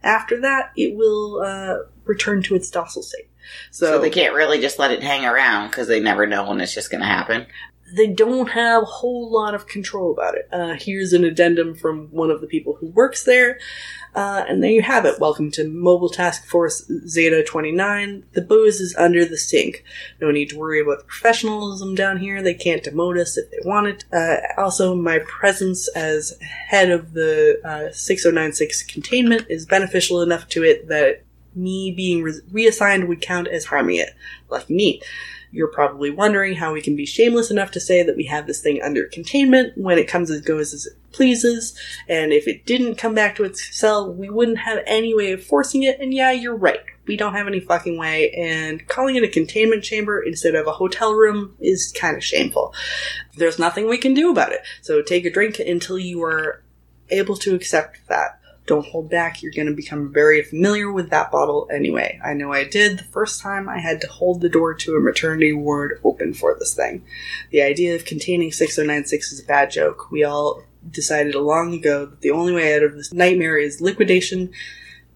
[0.03, 3.27] After that, it will uh, return to its docile state.
[3.71, 6.61] So, So, they can't really just let it hang around because they never know when
[6.61, 7.47] it's just going to happen.
[7.95, 10.47] they don't have a whole lot of control about it.
[10.51, 13.57] Uh, here's an addendum from one of the people who works there.
[14.15, 15.19] Uh, and there you have it.
[15.19, 18.23] Welcome to Mobile Task Force Zeta 29.
[18.33, 19.83] The booze is under the sink.
[20.19, 22.41] No need to worry about the professionalism down here.
[22.41, 24.05] They can't demote us if they want it.
[24.11, 30.63] Uh, also, my presence as head of the uh, 6096 containment is beneficial enough to
[30.63, 31.21] it that
[31.55, 34.09] me being re- reassigned would count as harming it.
[34.49, 35.01] Lucky me.
[35.51, 38.61] You're probably wondering how we can be shameless enough to say that we have this
[38.61, 41.77] thing under containment when it comes and goes as it pleases,
[42.07, 45.43] and if it didn't come back to its cell, we wouldn't have any way of
[45.43, 46.81] forcing it, and yeah, you're right.
[47.07, 50.73] We don't have any fucking way, and calling it a containment chamber instead of a
[50.73, 52.73] hotel room is kind of shameful.
[53.35, 56.63] There's nothing we can do about it, so take a drink until you are
[57.09, 58.38] able to accept that.
[58.69, 59.41] Don't hold back.
[59.41, 62.19] You're going to become very familiar with that bottle anyway.
[62.23, 64.99] I know I did the first time I had to hold the door to a
[64.99, 67.03] maternity ward open for this thing.
[67.49, 70.11] The idea of containing 6096 is a bad joke.
[70.11, 73.81] We all decided a long ago that the only way out of this nightmare is
[73.81, 74.51] liquidation,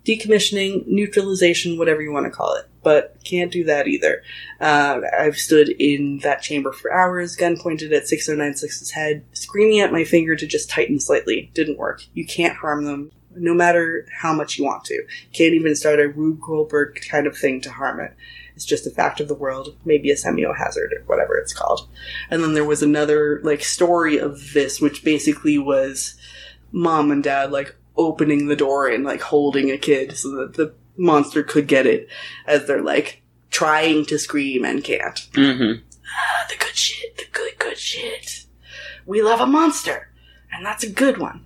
[0.03, 2.65] decommissioning, neutralization, whatever you want to call it.
[2.81, 4.23] But can't do that either.
[4.59, 9.91] Uh, I've stood in that chamber for hours, gun pointed at 6096's head, screaming at
[9.91, 11.51] my finger to just tighten slightly.
[11.53, 12.01] Didn't work.
[12.15, 15.03] You can't harm them no matter how much you want to.
[15.31, 18.13] Can't even start a Rube Goldberg kind of thing to harm it.
[18.55, 21.87] It's just a fact of the world, maybe a semiohazard or whatever it's called.
[22.29, 26.15] And then there was another like story of this, which basically was
[26.71, 30.73] mom and dad like opening the door and like holding a kid so that the
[30.97, 32.07] monster could get it
[32.45, 35.27] as they're like trying to scream and can't.
[35.33, 35.81] Mm-hmm.
[36.05, 38.45] Ah, the good shit, the good, good shit.
[39.05, 40.09] We love a monster,
[40.51, 41.45] and that's a good one.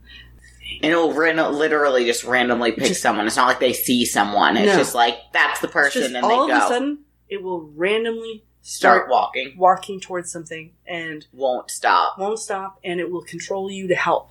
[0.82, 3.26] And it'll literally just randomly pick Just- someone.
[3.28, 4.58] It's not like they see someone.
[4.58, 4.78] It's No.
[4.78, 7.00] just like that's the person, just and all they of go a sudden,
[7.30, 12.18] it will randomly start start walking, walking towards something and won't stop.
[12.20, 14.30] won't stop, and it will control you to help.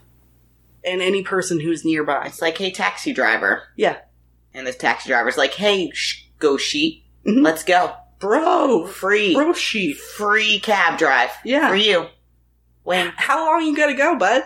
[0.85, 2.27] And any person who's nearby.
[2.27, 3.97] It's like, hey, taxi driver, Yeah.
[4.55, 7.43] and this taxi driver's like, hey, sh- go sheet, Mhm.
[7.43, 8.87] let's go, Bro!
[8.87, 9.97] free, Bro sheep.
[9.97, 11.69] free cab drive, Yeah.
[11.69, 12.07] for you.
[12.85, 14.45] When How long you gotta go, bud?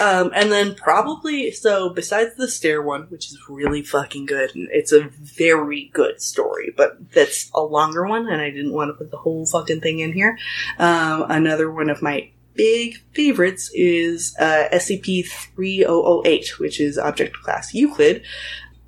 [0.00, 4.68] Um, and then probably so besides the stair one, which is really fucking good, and
[4.72, 8.94] it's a very good story, but that's a longer one, and I didn't want to
[8.94, 10.38] put the whole fucking thing in here.
[10.78, 16.80] Um, another one of my big favorites is uh, SCP three oh oh eight, which
[16.80, 18.22] is Object Class Euclid.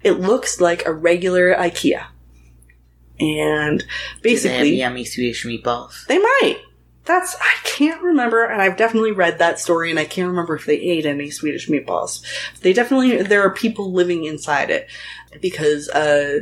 [0.03, 2.07] It looks like a regular IKEA,
[3.21, 3.85] and
[4.23, 6.07] basically they have yummy Swedish meatballs.
[6.07, 6.63] they might.
[7.05, 10.67] That's I can't remember, and I've definitely read that story, and I can't remember if
[10.67, 12.23] they ate any Swedish meatballs.
[12.61, 14.87] They definitely there are people living inside it
[15.41, 16.41] because uh,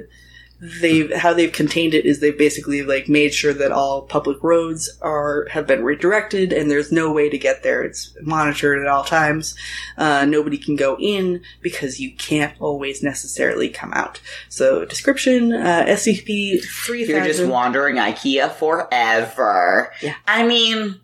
[0.60, 4.90] they how they've contained it is they've basically like made sure that all public roads
[5.00, 7.82] are have been redirected, and there's no way to get there.
[7.82, 9.54] It's monitored at all times.
[9.96, 14.20] Uh, nobody can go in because you can't always necessarily come out.
[14.48, 19.92] So description: uh, SCP three You're just wandering IKEA forever.
[20.02, 20.16] Yeah.
[20.26, 21.00] I mean,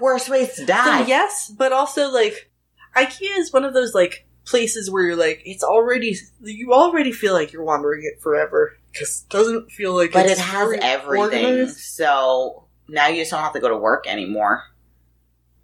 [0.00, 1.02] worst ways to die.
[1.02, 2.50] So yes, but also like
[2.94, 7.32] IKEA is one of those like places where you're like it's already you already feel
[7.32, 11.78] like you're wandering it forever because doesn't feel like But it has very everything, organized.
[11.78, 14.64] so now you just don't have to go to work anymore.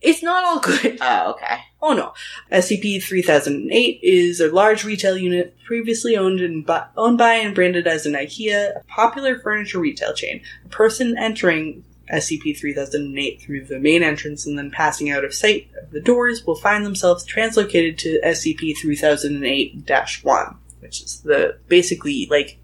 [0.01, 0.99] It's not all good.
[1.01, 1.59] Oh, okay.
[1.83, 2.12] Oh no,
[2.53, 7.35] SCP three thousand eight is a large retail unit previously owned and bu- owned by
[7.35, 10.41] and branded as an IKEA, a popular furniture retail chain.
[10.64, 15.68] A person entering SCP 3008 through the main entrance and then passing out of sight
[15.83, 22.59] of the doors will find themselves translocated to SCP 3008-1, which is the basically like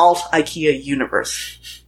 [0.00, 1.84] alt IKEA universe.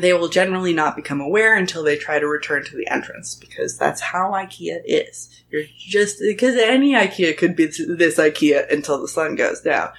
[0.00, 3.76] They will generally not become aware until they try to return to the entrance because
[3.76, 5.28] that's how IKEA is.
[5.50, 9.90] You're just because any IKEA could be this IKEA until the sun goes down.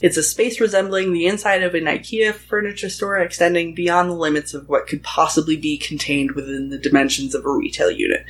[0.00, 4.54] It's a space resembling the inside of an IKEA furniture store, extending beyond the limits
[4.54, 8.24] of what could possibly be contained within the dimensions of a retail unit.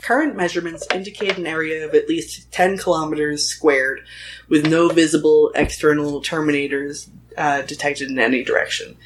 [0.00, 4.00] Current measurements indicate an area of at least 10 kilometers squared,
[4.48, 8.96] with no visible external terminators uh, detected in any direction.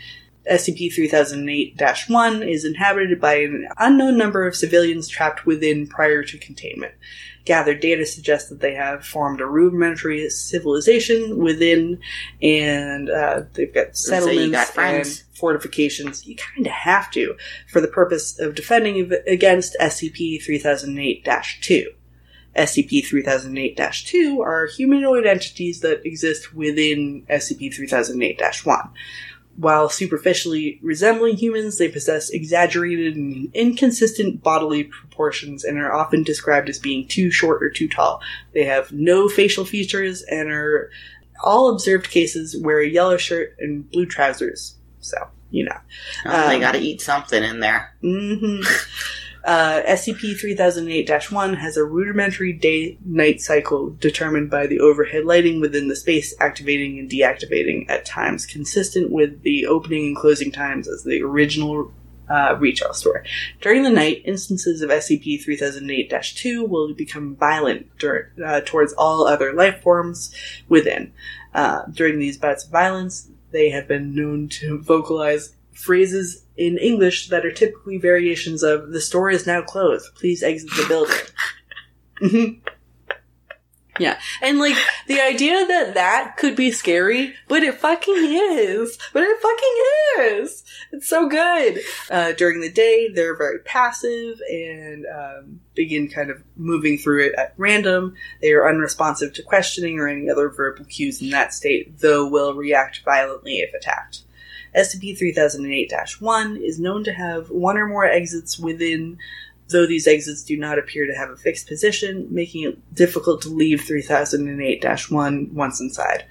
[0.50, 6.38] SCP 3008 1 is inhabited by an unknown number of civilians trapped within prior to
[6.38, 6.94] containment.
[7.44, 12.00] Gathered data suggests that they have formed a rudimentary civilization within,
[12.40, 16.26] and uh, they've got So settlements got and fortifications.
[16.26, 17.36] You kind of have to
[17.68, 21.28] for the purpose of defending against SCP 3008
[21.60, 21.90] 2.
[22.56, 28.90] SCP 3008 2 are humanoid entities that exist within SCP 3008 1.
[29.56, 36.70] While superficially resembling humans, they possess exaggerated and inconsistent bodily proportions and are often described
[36.70, 38.22] as being too short or too tall.
[38.54, 40.90] They have no facial features and are
[41.42, 44.76] all observed cases wear a yellow shirt and blue trousers.
[45.00, 45.16] So,
[45.50, 45.76] you know.
[46.24, 47.94] Oh, they Um, got to eat something in there.
[48.00, 48.60] hmm
[49.44, 55.60] Uh, SCP 3008 1 has a rudimentary day night cycle determined by the overhead lighting
[55.60, 60.86] within the space activating and deactivating at times consistent with the opening and closing times
[60.86, 61.92] as the original
[62.30, 63.24] uh, retail store.
[63.60, 69.26] During the night, instances of SCP 3008 2 will become violent dur- uh, towards all
[69.26, 70.32] other life forms
[70.68, 71.12] within.
[71.52, 77.28] Uh, during these bouts of violence, they have been known to vocalize phrases in English
[77.28, 80.14] that are typically variations of "the store is now closed.
[80.14, 81.16] Please exit the building."
[82.22, 82.60] Mhm.
[83.98, 84.76] yeah, and like
[85.08, 88.96] the idea that that could be scary, but it fucking is.
[89.12, 90.64] But it fucking is.
[90.92, 91.80] It's so good.
[92.08, 97.34] Uh, during the day, they're very passive and um, begin kind of moving through it
[97.36, 98.14] at random.
[98.40, 102.54] They are unresponsive to questioning or any other verbal cues in that state, though will
[102.54, 104.20] react violently if attacked.
[104.74, 109.18] SCP 3008 1 is known to have one or more exits within,
[109.68, 113.48] though these exits do not appear to have a fixed position, making it difficult to
[113.48, 116.24] leave 3008 1 once inside.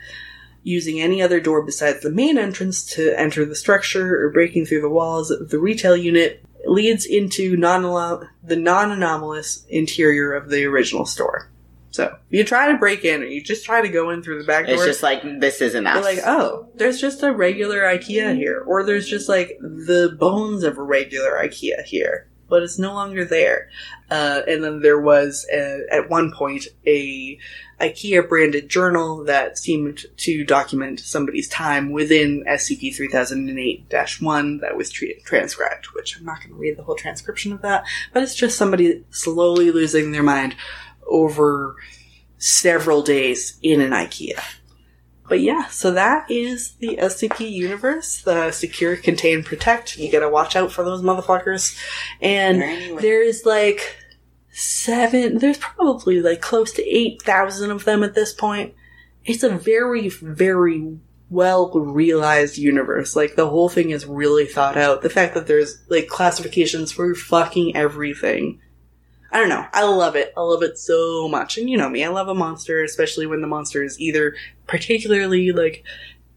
[0.63, 4.81] Using any other door besides the main entrance to enter the structure or breaking through
[4.81, 7.81] the walls of the retail unit leads into non
[8.43, 11.49] the non anomalous interior of the original store.
[11.91, 14.47] So, you try to break in, or you just try to go in through the
[14.47, 14.75] back door.
[14.75, 18.83] It's just like, this isn't You're like, oh, there's just a regular IKEA here, or
[18.83, 23.69] there's just like the bones of a regular IKEA here, but it's no longer there.
[24.09, 27.37] Uh, and then there was uh at one point a
[27.81, 35.19] IKEA branded journal that seemed to document somebody's time within SCP 3008-1 that was tra-
[35.25, 38.57] transcribed, which I'm not going to read the whole transcription of that, but it's just
[38.57, 40.55] somebody slowly losing their mind
[41.09, 41.75] over
[42.37, 44.39] several days in an IKEA.
[45.29, 49.97] But yeah, so that is the SCP universe, the secure, contain, protect.
[49.97, 51.77] You gotta watch out for those motherfuckers.
[52.21, 53.01] And Anyway.
[53.01, 53.95] there's like
[54.51, 58.73] seven, there's probably like close to 8,000 of them at this point.
[59.23, 60.97] It's a very, very
[61.29, 63.15] well realized universe.
[63.15, 65.01] Like the whole thing is really thought out.
[65.01, 68.59] The fact that there's like classifications for fucking everything.
[69.31, 69.65] I don't know.
[69.73, 70.33] I love it.
[70.35, 71.57] I love it so much.
[71.57, 74.35] And you know me, I love a monster, especially when the monster is either
[74.67, 75.83] particularly like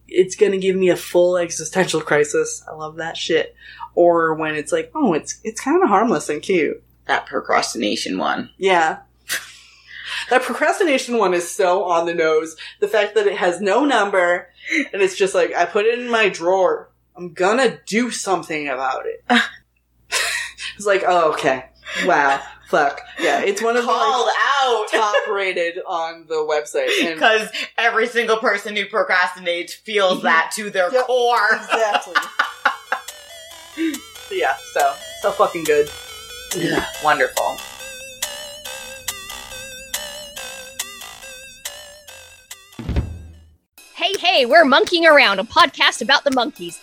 [0.07, 2.63] it's gonna give me a full existential crisis.
[2.71, 3.57] I love that shit.
[3.97, 6.83] Or when it's like, oh, it's it's kind of harmless and cute.
[7.07, 8.51] that procrastination one.
[8.57, 9.01] Yeah.
[10.31, 12.57] That procrastination one is so on the nose.
[12.81, 14.49] The fact that it has no number
[14.93, 16.91] and it's just like, I put it in my drawer.
[17.17, 19.25] I'm gonna do something about it.
[20.77, 21.67] it's like, oh, okay.
[22.05, 22.41] Wow.
[22.69, 23.01] Fuck.
[23.21, 24.87] Yeah, it's one of the Called like, out.
[24.91, 27.15] top rated on the website.
[27.15, 30.27] Because every single person who procrastinates feels mm-hmm.
[30.27, 31.07] that to their Yep.
[31.07, 31.49] core.
[31.55, 32.15] exactly.
[34.33, 35.89] Yeah, so, so fucking good.
[36.57, 37.57] Yeah, wonderful.
[43.95, 46.79] Hey, hey, we're Monkeying Around, a podcast about the Monkees.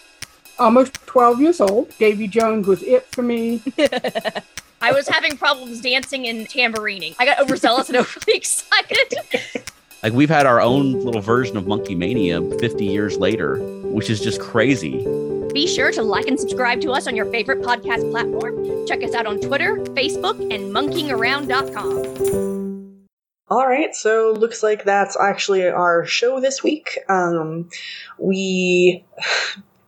[0.59, 1.95] almost 12 years old.
[1.97, 3.61] Davy Jones was it for me.
[4.83, 7.15] I was having problems dancing and tambourining.
[7.19, 9.13] I got overzealous and overly excited.
[10.01, 14.41] Like we've had our own little version of Monkeemania 50 years later, which is just
[14.41, 15.05] crazy.
[15.53, 18.87] Be sure to like and subscribe to us on your favorite podcast platform.
[18.87, 22.51] Check us out on Twitter, Facebook, and monkeyingaround.com.
[23.49, 26.97] All right, so looks like that's actually our show this week.
[27.09, 27.69] Um,
[28.17, 29.05] we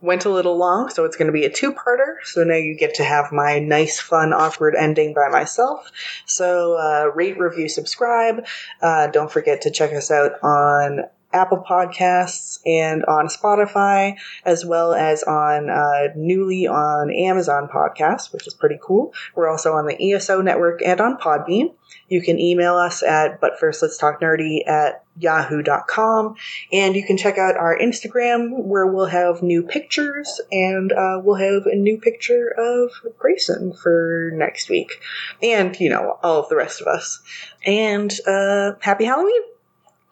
[0.03, 2.15] went a little long, so it's going to be a two-parter.
[2.25, 5.89] So now you get to have my nice, fun, awkward ending by myself.
[6.25, 8.45] So uh, rate, review, subscribe.
[8.81, 14.15] Uh, don't forget to check us out on Apple Podcasts and on Spotify,
[14.45, 19.13] as well as on uh, newly on Amazon Podcasts, which is pretty cool.
[19.35, 21.73] We're also on the ESO network and on Podbean.
[22.07, 26.35] You can email us at but first let's talk nerdy at yahoo.com
[26.71, 31.35] and you can check out our Instagram where we'll have new pictures and uh, we'll
[31.35, 35.01] have a new picture of Grayson for next week
[35.41, 37.21] and you know all of the rest of us
[37.65, 39.41] and uh, happy Halloween.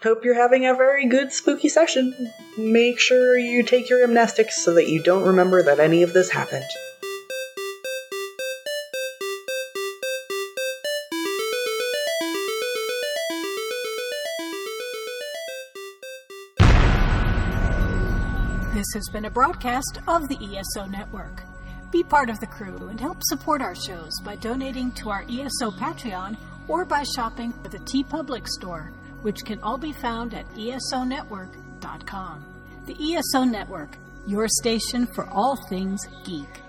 [0.04, 2.34] Hope you're having a very good spooky session.
[2.58, 6.32] Make sure you take your amnestics so that you don't remember that any of this
[6.32, 6.66] happened.
[18.74, 21.44] This has been a broadcast of the ESO Network.
[21.92, 25.70] Be part of the crew and help support our shows by donating to our ESO
[25.70, 26.38] Patreon
[26.68, 28.92] or by shopping at the TeePublic Store
[29.22, 32.46] which can all be found at esonetwork.com.
[32.86, 36.62] The ESO Network, your station for all things geek.